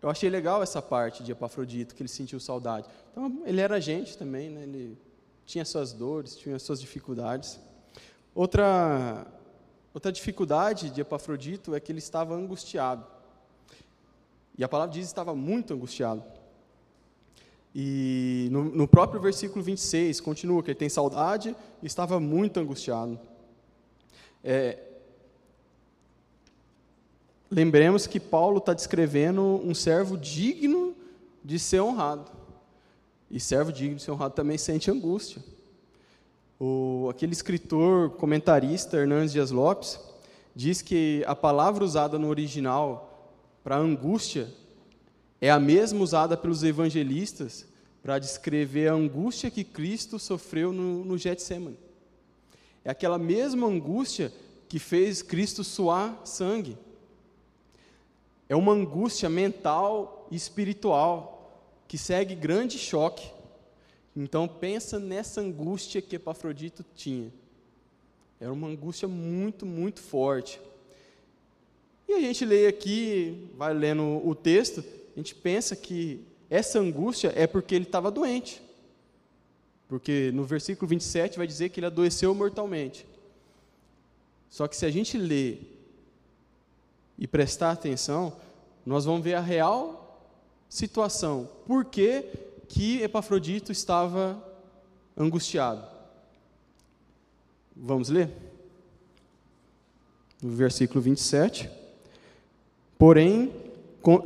[0.00, 2.86] eu achei legal essa parte de Epafrodito, que ele sentiu saudade.
[3.10, 4.62] Então, ele era gente também, né?
[4.62, 4.96] ele
[5.44, 7.58] tinha suas dores, tinha suas dificuldades.
[8.34, 9.26] Outra,
[9.92, 13.04] outra dificuldade de Epafrodito é que ele estava angustiado.
[14.58, 16.22] E a palavra diz que estava muito angustiado.
[17.72, 23.18] E no, no próprio versículo 26, continua que ele tem saudade e estava muito angustiado.
[24.42, 24.78] É,
[27.48, 30.92] lembremos que Paulo está descrevendo um servo digno
[31.44, 32.28] de ser honrado.
[33.30, 35.40] E servo digno de ser honrado também sente angústia.
[36.58, 40.00] O, aquele escritor, comentarista, Hernandes Dias Lopes,
[40.52, 43.07] diz que a palavra usada no original
[43.68, 44.48] para angústia
[45.42, 47.66] é a mesma usada pelos evangelistas
[48.02, 51.78] para descrever a angústia que Cristo sofreu no, no Getsemane.
[52.82, 54.32] É aquela mesma angústia
[54.70, 56.78] que fez Cristo suar sangue.
[58.48, 63.30] É uma angústia mental e espiritual que segue grande choque.
[64.16, 67.30] Então pensa nessa angústia que Epafrodito tinha.
[68.40, 70.58] Era uma angústia muito, muito forte.
[72.08, 74.82] E a gente lê aqui, vai lendo o texto,
[75.14, 78.62] a gente pensa que essa angústia é porque ele estava doente.
[79.86, 83.06] Porque no versículo 27 vai dizer que ele adoeceu mortalmente.
[84.48, 85.78] Só que se a gente ler
[87.18, 88.34] e prestar atenção,
[88.86, 90.24] nós vamos ver a real
[90.66, 91.46] situação.
[91.66, 92.24] Por que,
[92.68, 94.42] que Epafrodito estava
[95.14, 95.86] angustiado?
[97.76, 98.30] Vamos ler?
[100.42, 101.77] No versículo 27.
[102.98, 103.52] Porém,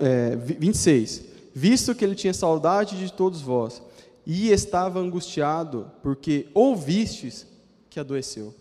[0.01, 1.25] é, 26.
[1.55, 3.83] Visto que ele tinha saudade de todos vós
[4.27, 7.47] e estava angustiado, porque ouvistes
[7.91, 8.55] que adoeceu.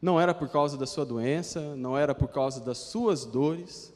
[0.00, 3.92] Não era por causa da sua doença, não era por causa das suas dores.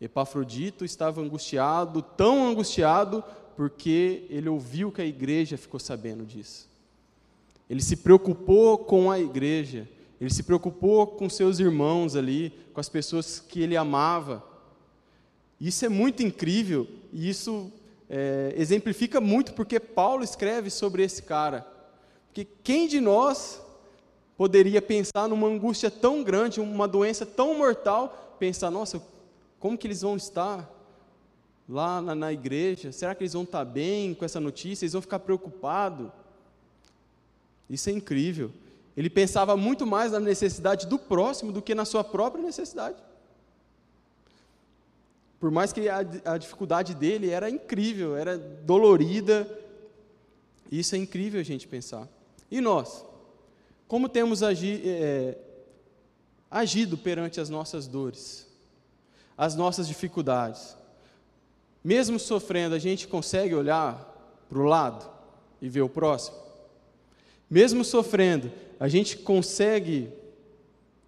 [0.00, 3.24] Epafrodito estava angustiado, tão angustiado,
[3.56, 6.68] porque ele ouviu que a igreja ficou sabendo disso.
[7.68, 9.88] Ele se preocupou com a igreja,
[10.20, 14.42] ele se preocupou com seus irmãos ali, com as pessoas que ele amava.
[15.60, 17.72] Isso é muito incrível e isso
[18.08, 21.66] é, exemplifica muito porque Paulo escreve sobre esse cara.
[22.26, 23.60] Porque quem de nós
[24.36, 29.00] poderia pensar numa angústia tão grande, uma doença tão mortal, pensar, nossa,
[29.58, 30.70] como que eles vão estar
[31.68, 32.92] lá na, na igreja?
[32.92, 34.84] Será que eles vão estar bem com essa notícia?
[34.84, 36.08] Eles vão ficar preocupados?
[37.70, 38.50] Isso é incrível.
[38.96, 42.96] Ele pensava muito mais na necessidade do próximo do que na sua própria necessidade.
[45.40, 49.46] Por mais que a, a dificuldade dele era incrível, era dolorida,
[50.70, 52.08] isso é incrível a gente pensar.
[52.50, 53.04] E nós?
[53.86, 55.36] Como temos agi, é,
[56.50, 58.46] agido perante as nossas dores,
[59.36, 60.76] as nossas dificuldades?
[61.82, 64.12] Mesmo sofrendo, a gente consegue olhar
[64.48, 65.04] para o lado
[65.60, 66.38] e ver o próximo?
[67.50, 70.12] Mesmo sofrendo, a gente consegue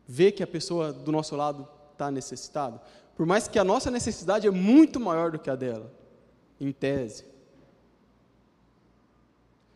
[0.07, 2.81] ver que a pessoa do nosso lado está necessitada?
[3.17, 5.91] Por mais que a nossa necessidade é muito maior do que a dela,
[6.61, 7.25] em tese.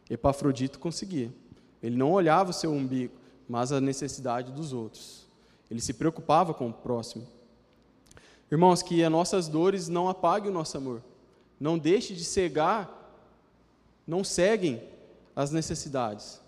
[0.09, 1.33] Epafrodito conseguia.
[1.83, 3.15] Ele não olhava o seu umbigo,
[3.49, 5.27] mas a necessidade dos outros.
[5.71, 7.27] Ele se preocupava com o próximo.
[8.51, 11.03] Irmãos, que as nossas dores não apaguem o nosso amor.
[11.59, 12.91] Não deixe de cegar,
[14.07, 14.83] não seguem
[15.37, 16.41] as necessidades.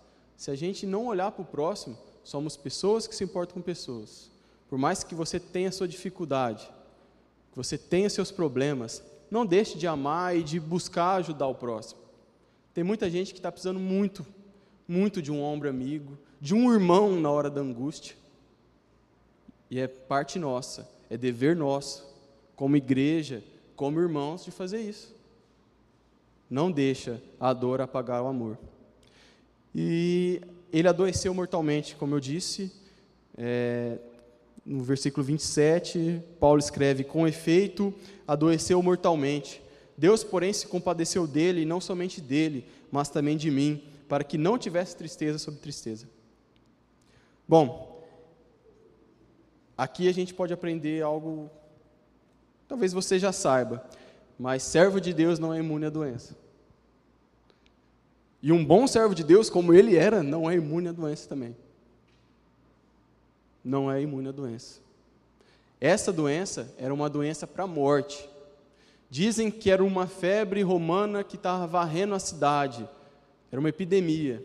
[0.43, 4.29] Se a gente não olhar para o próximo, somos pessoas que se importam com pessoas.
[4.69, 6.69] Por mais que você tenha sua dificuldade,
[7.53, 12.01] que você tenha seus problemas, não deixe de amar e de buscar ajudar o próximo.
[12.75, 14.27] Tem muita gente que está precisando muito,
[14.89, 18.17] muito de um ombro amigo, de um irmão na hora da angústia.
[19.71, 22.05] E é parte nossa, é dever nosso,
[22.57, 23.45] como igreja,
[23.77, 25.15] como irmãos, de fazer isso.
[26.51, 28.59] Não deixa a dor apagar o amor.
[29.75, 30.41] E
[30.73, 32.73] ele adoeceu mortalmente, como eu disse,
[33.37, 33.99] é,
[34.65, 37.93] no versículo 27, Paulo escreve: Com efeito,
[38.27, 39.63] adoeceu mortalmente.
[39.97, 44.39] Deus, porém, se compadeceu dele, e não somente dele, mas também de mim, para que
[44.39, 46.09] não tivesse tristeza sobre tristeza.
[47.47, 48.03] Bom,
[49.77, 51.51] aqui a gente pode aprender algo,
[52.67, 53.85] talvez você já saiba,
[54.39, 56.37] mas servo de Deus não é imune à doença.
[58.43, 61.55] E um bom servo de Deus, como ele era, não é imune à doença também.
[63.65, 64.81] Não é imune à doença.
[65.81, 68.29] Essa doença era uma doença para a morte.
[69.09, 72.89] Dizem que era uma febre romana que estava varrendo a cidade.
[73.51, 74.45] Era uma epidemia.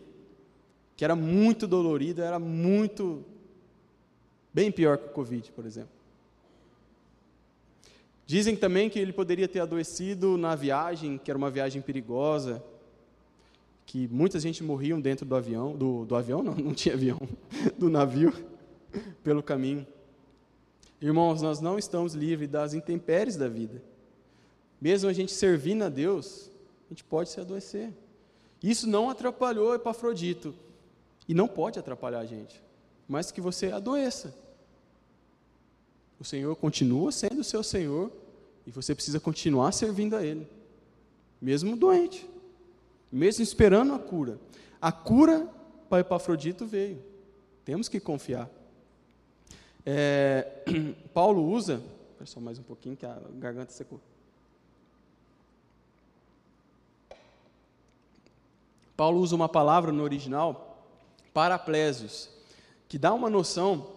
[0.96, 3.26] Que era muito dolorida, era muito.
[4.54, 5.98] bem pior que o Covid, por exemplo.
[8.28, 12.62] Dizem também que ele poderia ter adoecido na viagem, que era uma viagem perigosa,
[13.88, 17.20] que muita gente morriam dentro do avião, do, do avião não, não tinha avião,
[17.80, 18.32] do navio,
[19.24, 19.88] pelo caminho.
[21.02, 23.82] Irmãos, nós não estamos livres das intempéries da vida.
[24.80, 26.52] Mesmo a gente servindo a Deus,
[26.86, 27.92] a gente pode se adoecer.
[28.62, 30.54] Isso não atrapalhou Epafrodito.
[31.28, 32.62] E não pode atrapalhar a gente.
[33.08, 34.34] Mas que você adoeça.
[36.20, 38.12] O Senhor continua sendo o seu Senhor
[38.66, 40.48] e você precisa continuar servindo a Ele,
[41.40, 42.28] mesmo doente,
[43.12, 44.40] mesmo esperando a cura.
[44.82, 45.48] A cura
[45.90, 47.04] para Epafrodito veio.
[47.64, 48.50] Temos que confiar.
[49.86, 50.64] É,
[51.14, 51.82] Paulo usa,
[52.26, 54.00] só mais um pouquinho que a garganta secou.
[58.98, 60.84] Paulo usa uma palavra no original,
[61.32, 62.30] paraplésios,
[62.90, 63.92] que dá uma noção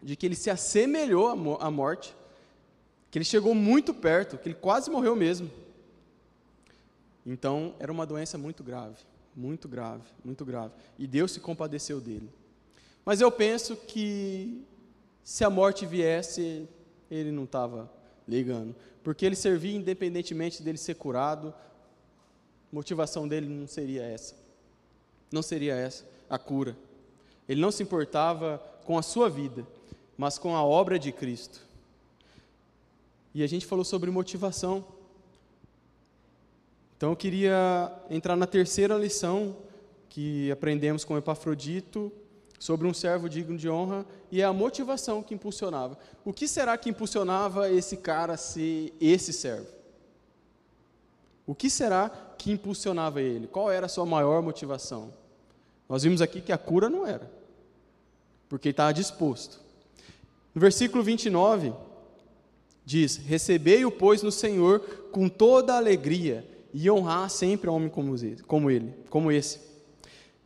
[0.00, 2.14] de que ele se assemelhou à morte,
[3.10, 5.50] que ele chegou muito perto, que ele quase morreu mesmo.
[7.26, 8.98] Então, era uma doença muito grave,
[9.34, 10.72] muito grave, muito grave.
[10.96, 12.30] E Deus se compadeceu dele.
[13.04, 14.64] Mas eu penso que
[15.24, 16.68] se a morte viesse,
[17.10, 17.92] ele não estava
[18.28, 21.52] ligando, porque ele servia independentemente dele ser curado,
[22.70, 24.36] motivação dele não seria essa.
[25.32, 26.76] Não seria essa a cura.
[27.48, 29.66] Ele não se importava com a sua vida,
[30.16, 31.64] mas com a obra de Cristo.
[33.34, 34.84] E a gente falou sobre motivação.
[36.96, 39.56] Então eu queria entrar na terceira lição
[40.08, 42.10] que aprendemos com Epafrodito
[42.58, 45.98] sobre um servo digno de honra e é a motivação que impulsionava.
[46.24, 49.68] O que será que impulsionava esse cara a ser esse servo?
[51.46, 53.46] O que será que impulsionava ele?
[53.46, 55.12] Qual era a sua maior motivação?
[55.86, 57.30] Nós vimos aqui que a cura não era,
[58.48, 59.60] porque ele estava disposto.
[60.54, 61.74] No versículo 29,
[62.86, 64.80] diz: Recebei-o, pois, no Senhor
[65.12, 69.60] com toda alegria, e honrar sempre um homem como ele, como esse.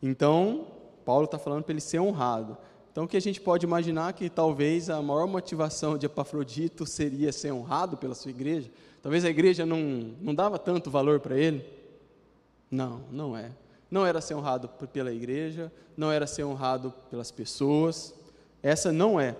[0.02, 0.66] Então,
[1.04, 2.56] Paulo está falando para ele ser honrado.
[2.92, 7.32] Então, o que a gente pode imaginar que talvez a maior motivação de Epafrodito seria
[7.32, 8.70] ser honrado pela sua igreja?
[9.02, 9.78] Talvez a igreja não,
[10.20, 11.64] não dava tanto valor para ele?
[12.70, 13.50] Não, não é.
[13.90, 18.14] Não era ser honrado pela igreja, não era ser honrado pelas pessoas.
[18.62, 19.36] Essa não é.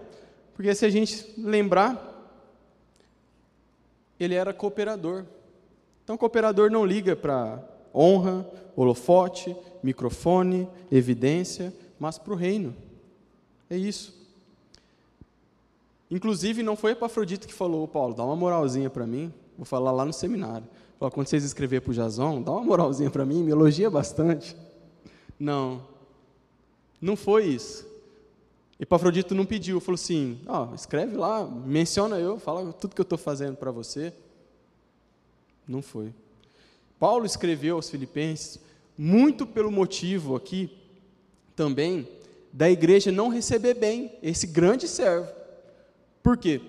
[0.55, 2.11] Porque se a gente lembrar,
[4.19, 5.25] ele era cooperador.
[6.11, 7.63] Então, cooperador não liga para
[7.95, 8.45] honra,
[8.75, 12.75] holofote, microfone, evidência, mas para o reino.
[13.71, 14.13] É isso.
[16.11, 19.33] Inclusive, não foi Epafrodito que falou, Paulo, dá uma moralzinha para mim.
[19.57, 20.67] Vou falar lá no seminário.
[20.99, 24.57] Quando vocês escrever para o Jason, dá uma moralzinha para mim, me elogia bastante.
[25.39, 25.81] Não,
[27.01, 27.87] não foi isso.
[28.81, 33.17] Epafrodito não pediu, falou assim: ó, escreve lá, menciona eu, fala tudo que eu estou
[33.17, 34.13] fazendo para você.
[35.71, 36.13] Não foi.
[36.99, 38.59] Paulo escreveu aos Filipenses
[38.99, 40.77] muito pelo motivo aqui
[41.55, 42.09] também
[42.53, 45.33] da igreja não receber bem esse grande servo.
[46.25, 46.61] Por quê?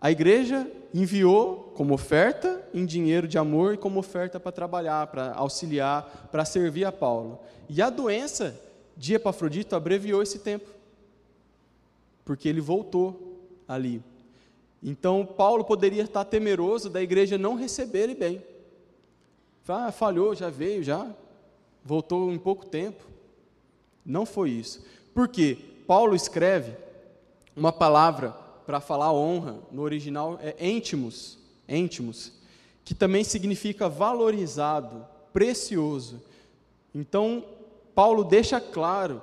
[0.00, 5.32] A igreja enviou como oferta em dinheiro de amor e como oferta para trabalhar, para
[5.34, 7.38] auxiliar, para servir a Paulo.
[7.68, 8.60] E a doença
[8.96, 10.68] de Epafrodito abreviou esse tempo,
[12.24, 13.38] porque ele voltou
[13.68, 14.02] ali.
[14.82, 18.42] Então, Paulo poderia estar temeroso da igreja não receber ele bem.
[19.68, 21.08] Ah, falhou, já veio, já
[21.84, 23.04] voltou em pouco tempo.
[24.04, 24.84] Não foi isso.
[25.14, 25.56] Porque
[25.86, 26.76] Paulo escreve
[27.54, 28.30] uma palavra
[28.66, 32.32] para falar honra, no original é íntimos, íntimos,
[32.84, 36.20] que também significa valorizado, precioso.
[36.94, 37.44] Então,
[37.94, 39.22] Paulo deixa claro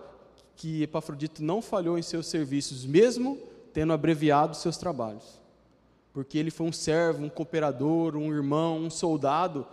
[0.55, 3.37] que Epafrodito não falhou em seus serviços, mesmo
[3.73, 5.38] tendo abreviado seus trabalhos.
[6.13, 9.65] Porque ele foi um servo, um cooperador, um irmão, um soldado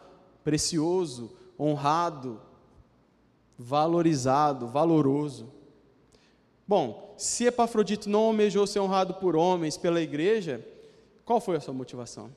[0.45, 2.41] precioso, honrado,
[3.59, 5.53] valorizado, valoroso.
[6.69, 10.65] Bom, se Epafrodito não almejou ser honrado por homens, pela igreja,
[11.25, 12.31] qual foi a sua motivação?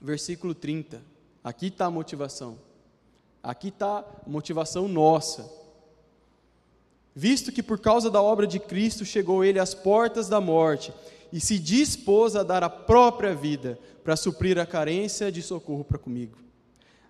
[0.00, 1.02] Versículo 30.
[1.44, 2.58] Aqui está a motivação.
[3.42, 5.50] Aqui está a motivação nossa.
[7.14, 10.92] Visto que por causa da obra de Cristo chegou ele às portas da morte
[11.32, 15.98] e se dispôs a dar a própria vida para suprir a carência de socorro para
[15.98, 16.38] comigo.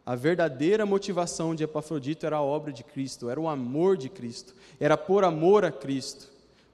[0.04, 4.54] A verdadeira motivação de Epafrodito era a obra de Cristo, era o amor de Cristo,
[4.78, 6.28] era por amor a Cristo.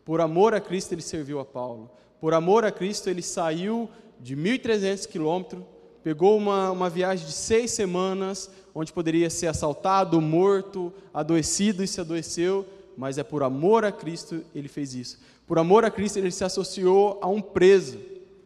[0.04, 1.90] Por amor a Cristo ele serviu a Paulo.
[2.20, 3.90] Por amor a Cristo ele saiu
[4.20, 5.62] de 1.300 quilômetros,
[6.02, 12.00] pegou uma, uma viagem de seis semanas, onde poderia ser assaltado, morto, adoecido e se
[12.00, 12.64] adoeceu,
[12.96, 15.18] mas é por amor a Cristo ele fez isso.
[15.46, 17.98] Por amor a Cristo ele se associou a um preso.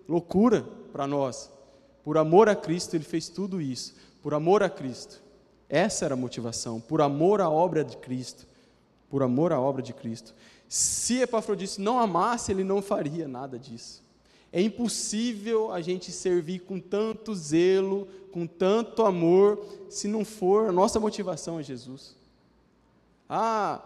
[0.08, 1.50] Loucura para nós.
[2.04, 5.22] Por amor a Cristo ele fez tudo isso por amor a Cristo.
[5.68, 8.46] Essa era a motivação, por amor à obra de Cristo.
[9.08, 10.34] Por amor à obra de Cristo.
[10.68, 14.02] Se Epafrodito não amasse, ele não faria nada disso.
[14.52, 20.72] É impossível a gente servir com tanto zelo, com tanto amor, se não for a
[20.72, 22.16] nossa motivação a Jesus.
[23.28, 23.80] Ah,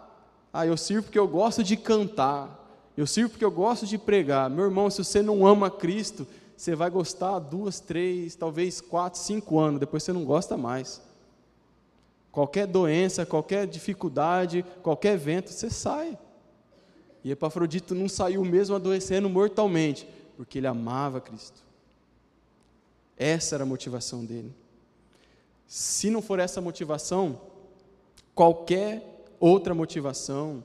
[0.53, 2.63] ah, eu sirvo porque eu gosto de cantar.
[2.97, 4.49] Eu sirvo porque eu gosto de pregar.
[4.49, 6.27] Meu irmão, se você não ama Cristo,
[6.57, 11.01] você vai gostar duas, três, talvez quatro, cinco anos, depois você não gosta mais.
[12.31, 16.19] Qualquer doença, qualquer dificuldade, qualquer evento, você sai.
[17.23, 21.63] E Epafrodito não saiu mesmo adoecendo mortalmente, porque ele amava Cristo.
[23.17, 24.53] Essa era a motivação dele.
[25.67, 27.41] Se não for essa motivação,
[28.35, 30.63] qualquer outra motivação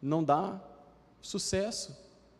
[0.00, 0.60] não dá
[1.26, 1.96] sucesso.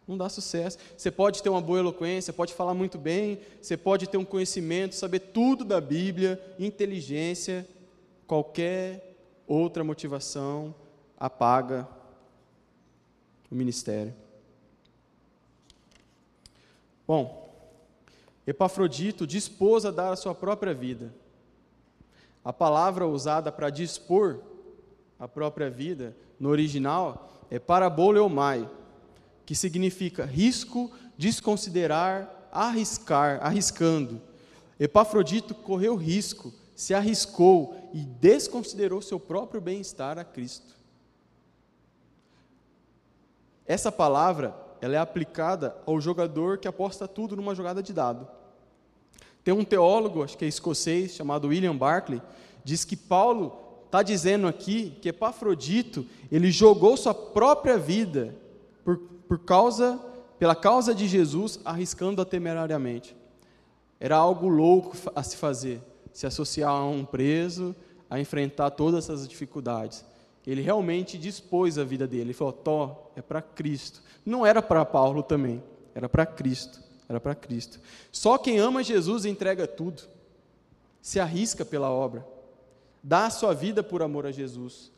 [0.06, 0.78] Não dá sucesso.
[0.96, 4.94] Você pode ter uma boa eloquência, pode falar muito bem, você pode ter um conhecimento,
[4.94, 7.66] saber tudo da Bíblia, inteligência,
[8.26, 9.16] qualquer
[9.46, 10.74] outra motivação
[11.18, 11.88] apaga
[13.50, 14.14] o ministério.
[17.06, 17.46] Bom,
[18.46, 21.12] Epafrodito dispôs a dar a sua própria vida.
[22.44, 24.40] A palavra usada para dispor
[25.18, 28.68] a própria vida no original é paraboleomai
[29.44, 34.20] que significa risco, desconsiderar, arriscar, arriscando.
[34.78, 40.74] Epafrodito correu risco, se arriscou e desconsiderou seu próprio bem-estar a Cristo.
[43.64, 48.28] Essa palavra, ela é aplicada ao jogador que aposta tudo numa jogada de dado.
[49.42, 52.20] Tem um teólogo, acho que é escocês, chamado William Barclay,
[52.64, 58.34] diz que Paulo está dizendo aqui que Epafrodito, ele jogou sua própria vida
[58.84, 60.00] por por causa,
[60.38, 63.16] pela causa de Jesus, arriscando-a temerariamente.
[63.98, 65.80] Era algo louco a se fazer,
[66.12, 67.74] se associar a um preso,
[68.08, 70.04] a enfrentar todas essas dificuldades.
[70.46, 72.22] Ele realmente dispôs a vida dele.
[72.22, 74.02] Ele falou: Tó, é para Cristo.
[74.24, 75.62] Não era para Paulo também,
[75.94, 76.84] era para Cristo.
[77.08, 77.80] Era para Cristo.
[78.10, 80.02] Só quem ama Jesus entrega tudo,
[81.00, 82.26] se arrisca pela obra,
[83.06, 84.90] dá a sua vida por amor a Jesus.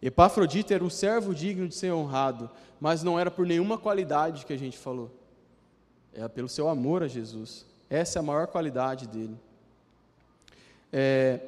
[0.00, 2.48] Epafrodito era um servo digno de ser honrado,
[2.80, 5.10] mas não era por nenhuma qualidade que a gente falou.
[6.14, 7.66] Era pelo seu amor a Jesus.
[7.90, 9.36] Essa é a maior qualidade dele.
[10.90, 11.40] É,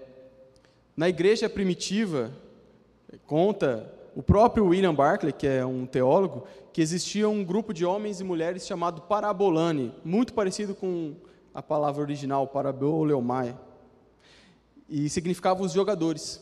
[0.95, 2.31] na igreja primitiva,
[3.27, 8.21] conta o próprio William Barclay, que é um teólogo, que existia um grupo de homens
[8.21, 11.15] e mulheres chamado parabolani, muito parecido com
[11.55, 13.57] a palavra original, paraboleomai,
[14.89, 16.41] e significava os jogadores.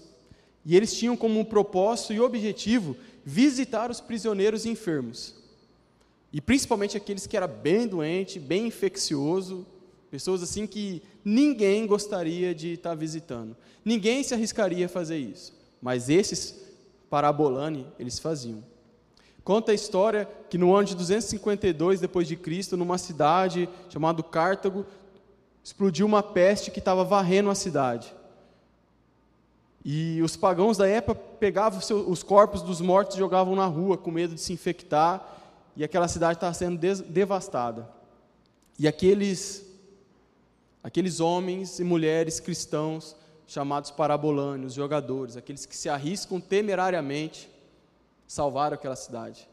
[0.65, 5.35] E eles tinham como propósito e objetivo visitar os prisioneiros enfermos.
[6.33, 9.67] E principalmente aqueles que era bem doente, bem infeccioso,
[10.11, 13.57] pessoas assim que ninguém gostaria de estar visitando.
[13.85, 15.55] Ninguém se arriscaria a fazer isso.
[15.81, 16.67] Mas esses
[17.09, 18.63] parabolani, eles faziam.
[19.45, 24.85] Conta a história que no ano de 252 depois de Cristo, numa cidade chamada Cartago,
[25.63, 28.13] explodiu uma peste que estava varrendo a cidade.
[29.89, 31.79] E os pagãos da época pegavam
[32.09, 35.25] os corpos dos mortos e jogavam na rua com medo de se infectar,
[35.77, 37.89] e aquela cidade estava sendo devastada.
[38.77, 39.65] E aqueles,
[40.83, 43.15] aqueles homens e mulheres cristãos,
[43.47, 47.49] chamados parabolâneos, jogadores, aqueles que se arriscam temerariamente,
[48.27, 49.49] salvaram aquela cidade.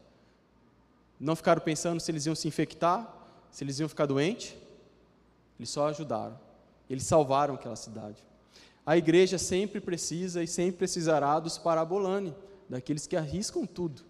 [1.20, 3.08] Não ficaram pensando se eles iam se infectar,
[3.52, 4.56] se eles iam ficar doentes,
[5.60, 6.36] eles só ajudaram.
[6.90, 8.20] Eles salvaram aquela cidade.
[8.86, 12.34] A igreja sempre precisa e sempre precisará dos parabolani,
[12.68, 14.02] daqueles que arriscam tudo,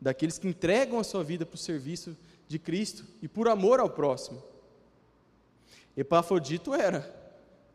[0.00, 2.16] daqueles que entregam a sua vida para o serviço
[2.48, 4.42] de Cristo e por amor ao próximo.
[5.96, 7.00] Epafrodito era,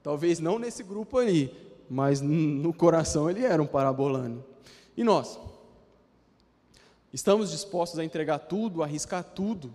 [0.02, 1.56] talvez não nesse grupo ali,
[1.90, 4.44] mas no coração ele era um parabolano.
[4.96, 5.40] E nós?
[7.14, 9.74] Estamos dispostos a entregar tudo, a arriscar tudo,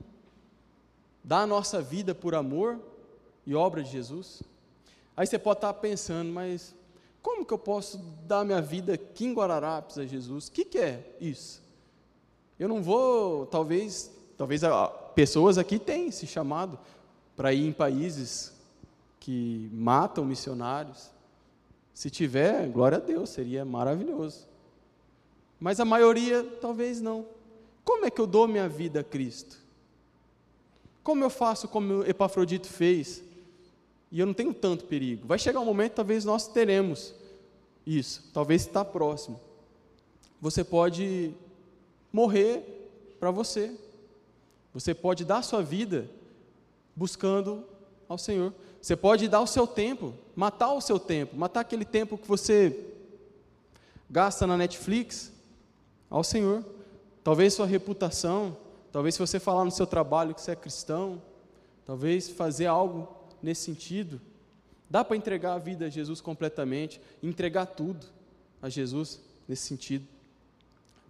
[1.23, 2.81] dar a nossa vida por amor
[3.45, 4.43] e obra de Jesus?
[5.17, 6.75] Aí você pode estar pensando, mas
[7.23, 10.49] como que eu posso dar minha vida aqui em Guararapes a Jesus?
[10.49, 11.62] O que, que é isso?
[12.59, 14.62] Eu não vou, talvez, talvez
[15.14, 16.79] pessoas aqui têm esse chamado
[17.35, 18.53] para ir em países
[19.19, 21.11] que matam missionários.
[21.93, 24.47] Se tiver, glória a Deus, seria maravilhoso.
[25.59, 27.27] Mas a maioria talvez não.
[27.85, 29.57] Como é que eu dou minha vida a Cristo?
[31.03, 33.23] Como eu faço como Epafrodito fez?
[34.11, 35.26] E eu não tenho tanto perigo.
[35.26, 37.14] Vai chegar um momento, talvez nós teremos
[37.86, 39.40] isso, talvez está próximo.
[40.40, 41.32] Você pode
[42.12, 42.62] morrer
[43.18, 43.74] para você.
[44.72, 46.09] Você pode dar sua vida
[46.94, 47.64] buscando
[48.09, 48.52] ao Senhor.
[48.80, 52.86] Você pode dar o seu tempo, matar o seu tempo, matar aquele tempo que você
[54.09, 55.32] gasta na Netflix
[56.09, 56.64] ao Senhor.
[57.24, 58.57] Talvez sua reputação,
[58.92, 61.20] talvez se você falar no seu trabalho que você é cristão,
[61.84, 63.09] talvez fazer algo
[63.43, 64.20] nesse sentido.
[64.89, 68.07] Dá para entregar a vida a Jesus completamente, entregar tudo
[68.62, 70.07] a Jesus nesse sentido.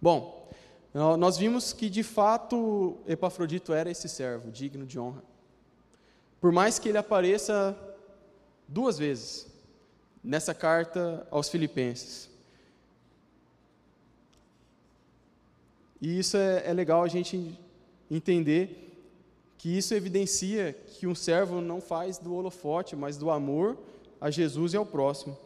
[0.01, 0.49] Bom,
[0.93, 5.23] nós vimos que de fato Epafrodito era esse servo, digno de honra.
[6.41, 7.77] Por mais que ele apareça
[8.67, 9.47] duas vezes
[10.23, 12.29] nessa carta aos Filipenses.
[16.01, 17.59] E isso é, é legal a gente
[18.09, 18.86] entender
[19.57, 23.77] que isso evidencia que um servo não faz do holofote, mas do amor
[24.21, 25.37] a Jesus e ao próximo.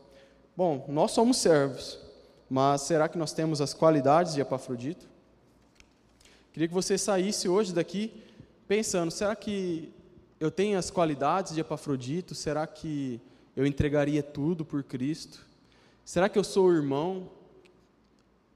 [0.55, 1.97] Bom, nós somos servos,
[2.49, 5.09] mas será que nós temos as qualidades de Epafrodito?
[6.51, 8.21] Queria que você saísse hoje daqui
[8.67, 9.93] pensando: será que
[10.39, 12.35] eu tenho as qualidades de Epafrodito?
[12.35, 13.21] Será que
[13.55, 15.45] eu entregaria tudo por Cristo?
[16.03, 17.29] Será que eu sou irmão?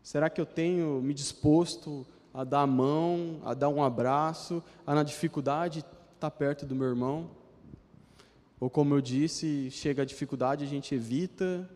[0.04, 4.94] Será que eu tenho me disposto a dar a mão, a dar um abraço, a
[4.94, 7.30] na dificuldade estar tá perto do meu irmão?
[8.60, 11.70] Ou como eu disse, chega a dificuldade, a gente evita.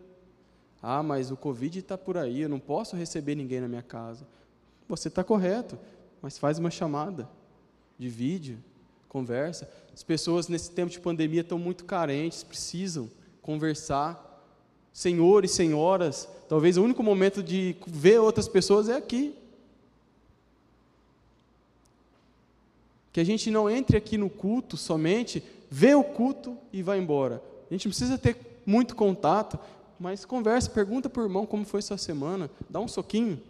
[0.81, 4.27] Ah, mas o Covid está por aí, eu não posso receber ninguém na minha casa.
[4.87, 5.79] Você está correto,
[6.21, 7.29] mas faz uma chamada
[7.97, 8.57] de vídeo,
[9.07, 9.69] conversa.
[9.93, 13.09] As pessoas nesse tempo de pandemia estão muito carentes, precisam
[13.41, 14.25] conversar.
[14.91, 19.38] Senhores, senhoras, talvez o único momento de ver outras pessoas é aqui.
[23.11, 27.41] Que a gente não entre aqui no culto somente, vê o culto e vai embora.
[27.69, 29.59] A gente não precisa ter muito contato,
[29.99, 33.41] mas conversa, pergunta para o irmão como foi sua semana, dá um soquinho.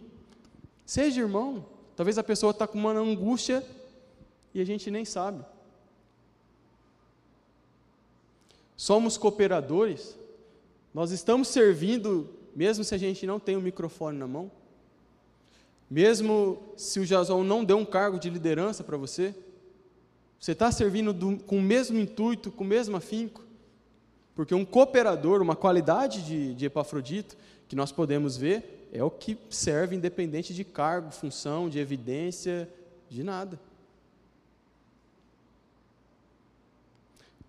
[0.84, 1.64] Seja irmão.
[1.94, 3.64] Talvez a pessoa está com uma angústia
[4.54, 5.44] e a gente nem sabe.
[8.76, 10.16] Somos cooperadores,
[10.94, 14.50] nós estamos servindo, mesmo se a gente não tem o microfone na mão,
[15.90, 19.34] mesmo se o Jason não deu um cargo de liderança para você,
[20.40, 23.44] você está servindo do, com o mesmo intuito, com o mesmo afinco,
[24.34, 27.36] porque um cooperador, uma qualidade de, de Epafrodito,
[27.68, 32.66] que nós podemos ver, é o que serve independente de cargo, função, de evidência,
[33.10, 33.60] de nada.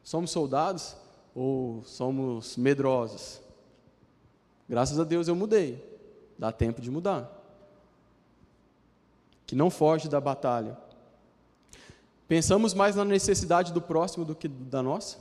[0.04, 0.98] Somos soldados
[1.34, 3.40] ou somos medrosos?
[4.68, 5.82] Graças a Deus eu mudei.
[6.38, 7.32] Dá tempo de mudar.
[9.46, 10.78] Que não foge da batalha.
[12.32, 15.18] Pensamos mais na necessidade do próximo do que da nossa?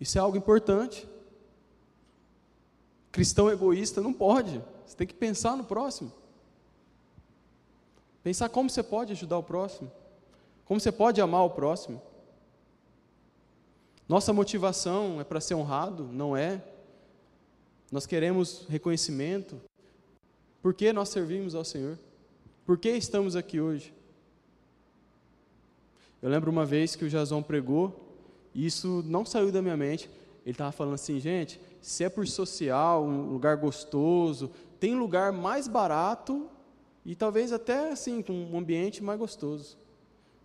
[0.00, 1.06] Isso é algo importante.
[3.10, 4.64] Cristão egoísta não pode.
[4.86, 6.10] Você tem que pensar no próximo.
[8.22, 9.92] Pensar como você pode ajudar o próximo.
[10.64, 12.00] Como você pode amar o próximo.
[14.08, 16.04] Nossa motivação é para ser honrado?
[16.04, 16.64] Não é.
[17.90, 19.60] Nós queremos reconhecimento.
[20.62, 21.98] Por que nós servimos ao Senhor?
[22.64, 23.92] Por que estamos aqui hoje?
[26.22, 28.16] Eu lembro uma vez que o Jason pregou,
[28.54, 30.08] e isso não saiu da minha mente.
[30.46, 34.50] Ele estava falando assim, gente, se é por social, um lugar gostoso,
[34.80, 36.48] tem lugar mais barato
[37.04, 39.76] e talvez até assim, com um ambiente mais gostoso.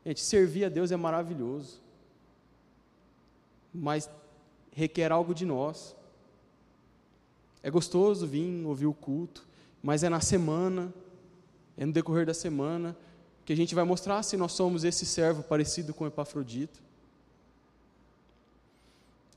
[0.05, 1.87] Gente, servir a Deus é maravilhoso
[3.77, 4.09] mas
[4.71, 5.95] requer algo de nós.
[7.61, 9.47] É gostoso vir ouvir o culto,
[9.81, 10.93] mas é na semana,
[11.77, 12.97] é no decorrer da semana,
[13.47, 16.81] que a gente vai mostrar se nós somos esse servo parecido com Epafrodito.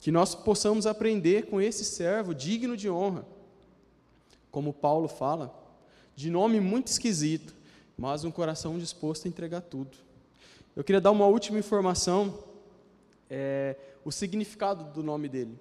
[0.00, 3.24] Que nós possamos aprender com esse servo digno de honra.
[4.50, 5.54] Como Paulo fala,
[6.16, 7.54] de nome muito esquisito,
[7.96, 9.96] mas um coração disposto a entregar tudo.
[10.74, 12.36] Eu queria dar uma última informação,
[13.30, 15.56] é, o significado do nome dele.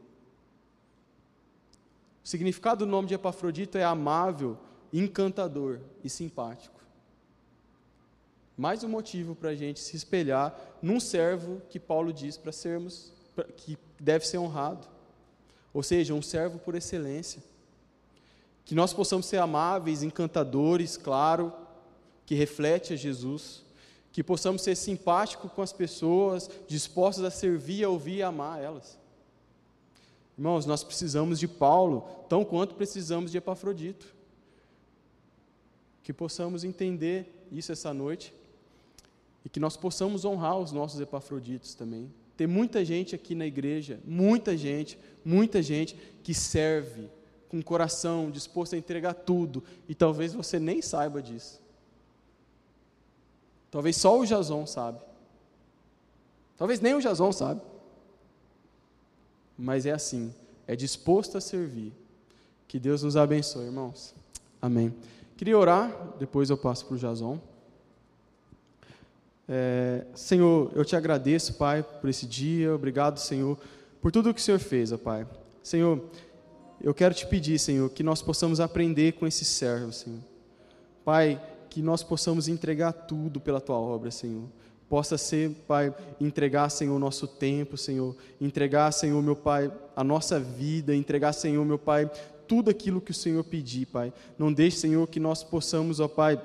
[2.25, 4.57] O significado do nome de Epafrodito é amável,
[4.91, 6.78] encantador e simpático.
[8.59, 13.09] Mais um motivo para a gente se espelhar num servo que Paulo diz para sermos,
[13.33, 14.85] pra, que deve ser honrado.
[15.73, 17.41] Ou seja, um servo por excelência.
[18.65, 21.53] Que nós possamos ser amáveis, encantadores, claro,
[22.25, 23.63] que reflete a Jesus.
[24.11, 28.99] Que possamos ser simpáticos com as pessoas, dispostos a servir, a ouvir e amar elas.
[30.37, 34.13] Irmãos, nós precisamos de Paulo, tão quanto precisamos de Epafrodito.
[36.03, 38.37] Que possamos entender isso essa noite
[39.43, 42.11] e que nós possamos honrar os nossos Epafroditos também.
[42.35, 47.09] Tem muita gente aqui na igreja, muita gente, muita gente que serve
[47.49, 51.61] com coração disposto a entregar tudo e talvez você nem saiba disso.
[53.71, 54.99] Talvez só o Jason sabe.
[56.57, 57.61] Talvez nem o Jason sabe.
[59.57, 60.33] Mas é assim,
[60.67, 61.91] é disposto a servir.
[62.67, 64.13] Que Deus nos abençoe, irmãos.
[64.61, 64.93] Amém.
[65.35, 67.39] Queria orar, depois eu passo para o Jason.
[69.51, 72.73] É, Senhor, eu te agradeço, Pai, por esse dia.
[72.75, 73.57] Obrigado, Senhor,
[73.99, 75.25] por tudo que o Senhor fez, ó Pai.
[75.63, 76.03] Senhor,
[76.79, 80.19] eu quero te pedir, Senhor, que nós possamos aprender com esse servo, Senhor.
[81.03, 84.43] Pai, que nós possamos entregar tudo pela tua obra, Senhor.
[84.87, 88.15] Possa ser, Pai, entregar, Senhor, o nosso tempo, Senhor.
[88.39, 90.95] Entregar, Senhor, meu Pai, a nossa vida.
[90.95, 92.09] Entregar, Senhor, meu Pai,
[92.47, 94.13] tudo aquilo que o Senhor pedir, Pai.
[94.37, 96.39] Não deixe, Senhor, que nós possamos, ó Pai,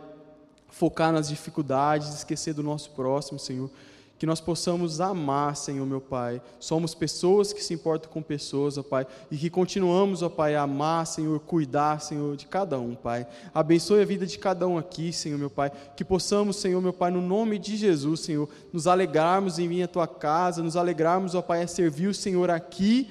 [0.75, 3.70] focar nas dificuldades, esquecer do nosso próximo, Senhor.
[4.18, 6.41] Que nós possamos amar, Senhor, meu Pai.
[6.59, 10.62] Somos pessoas que se importam com pessoas, ó Pai, e que continuamos, ó Pai, a
[10.62, 13.27] amar, Senhor, cuidar, Senhor, de cada um, Pai.
[13.53, 15.70] Abençoe a vida de cada um aqui, Senhor, meu Pai.
[15.97, 19.89] Que possamos, Senhor, meu Pai, no nome de Jesus, Senhor, nos alegrarmos em vir à
[19.89, 23.11] tua casa, nos alegrarmos, ó Pai, a servir o Senhor aqui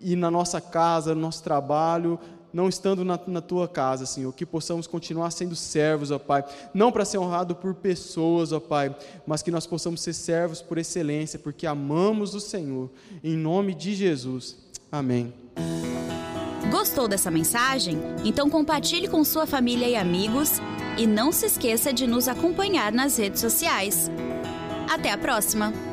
[0.00, 2.18] e na nossa casa, no nosso trabalho,
[2.52, 6.44] não estando na, na, tua casa, Senhor, que possamos continuar sendo servos, ó Pai,
[6.74, 8.94] não para ser honrado por pessoas, ó Pai,
[9.26, 12.90] mas que nós possamos ser servos por excelência, porque amamos o Senhor,
[13.22, 14.56] em nome de Jesus.
[14.90, 15.32] Amém.
[16.70, 17.98] Gostou dessa mensagem?
[18.24, 20.60] Então compartilhe com sua família e amigos
[20.96, 24.10] e não se esqueça de nos acompanhar nas redes sociais.
[24.88, 25.89] Até a próxima!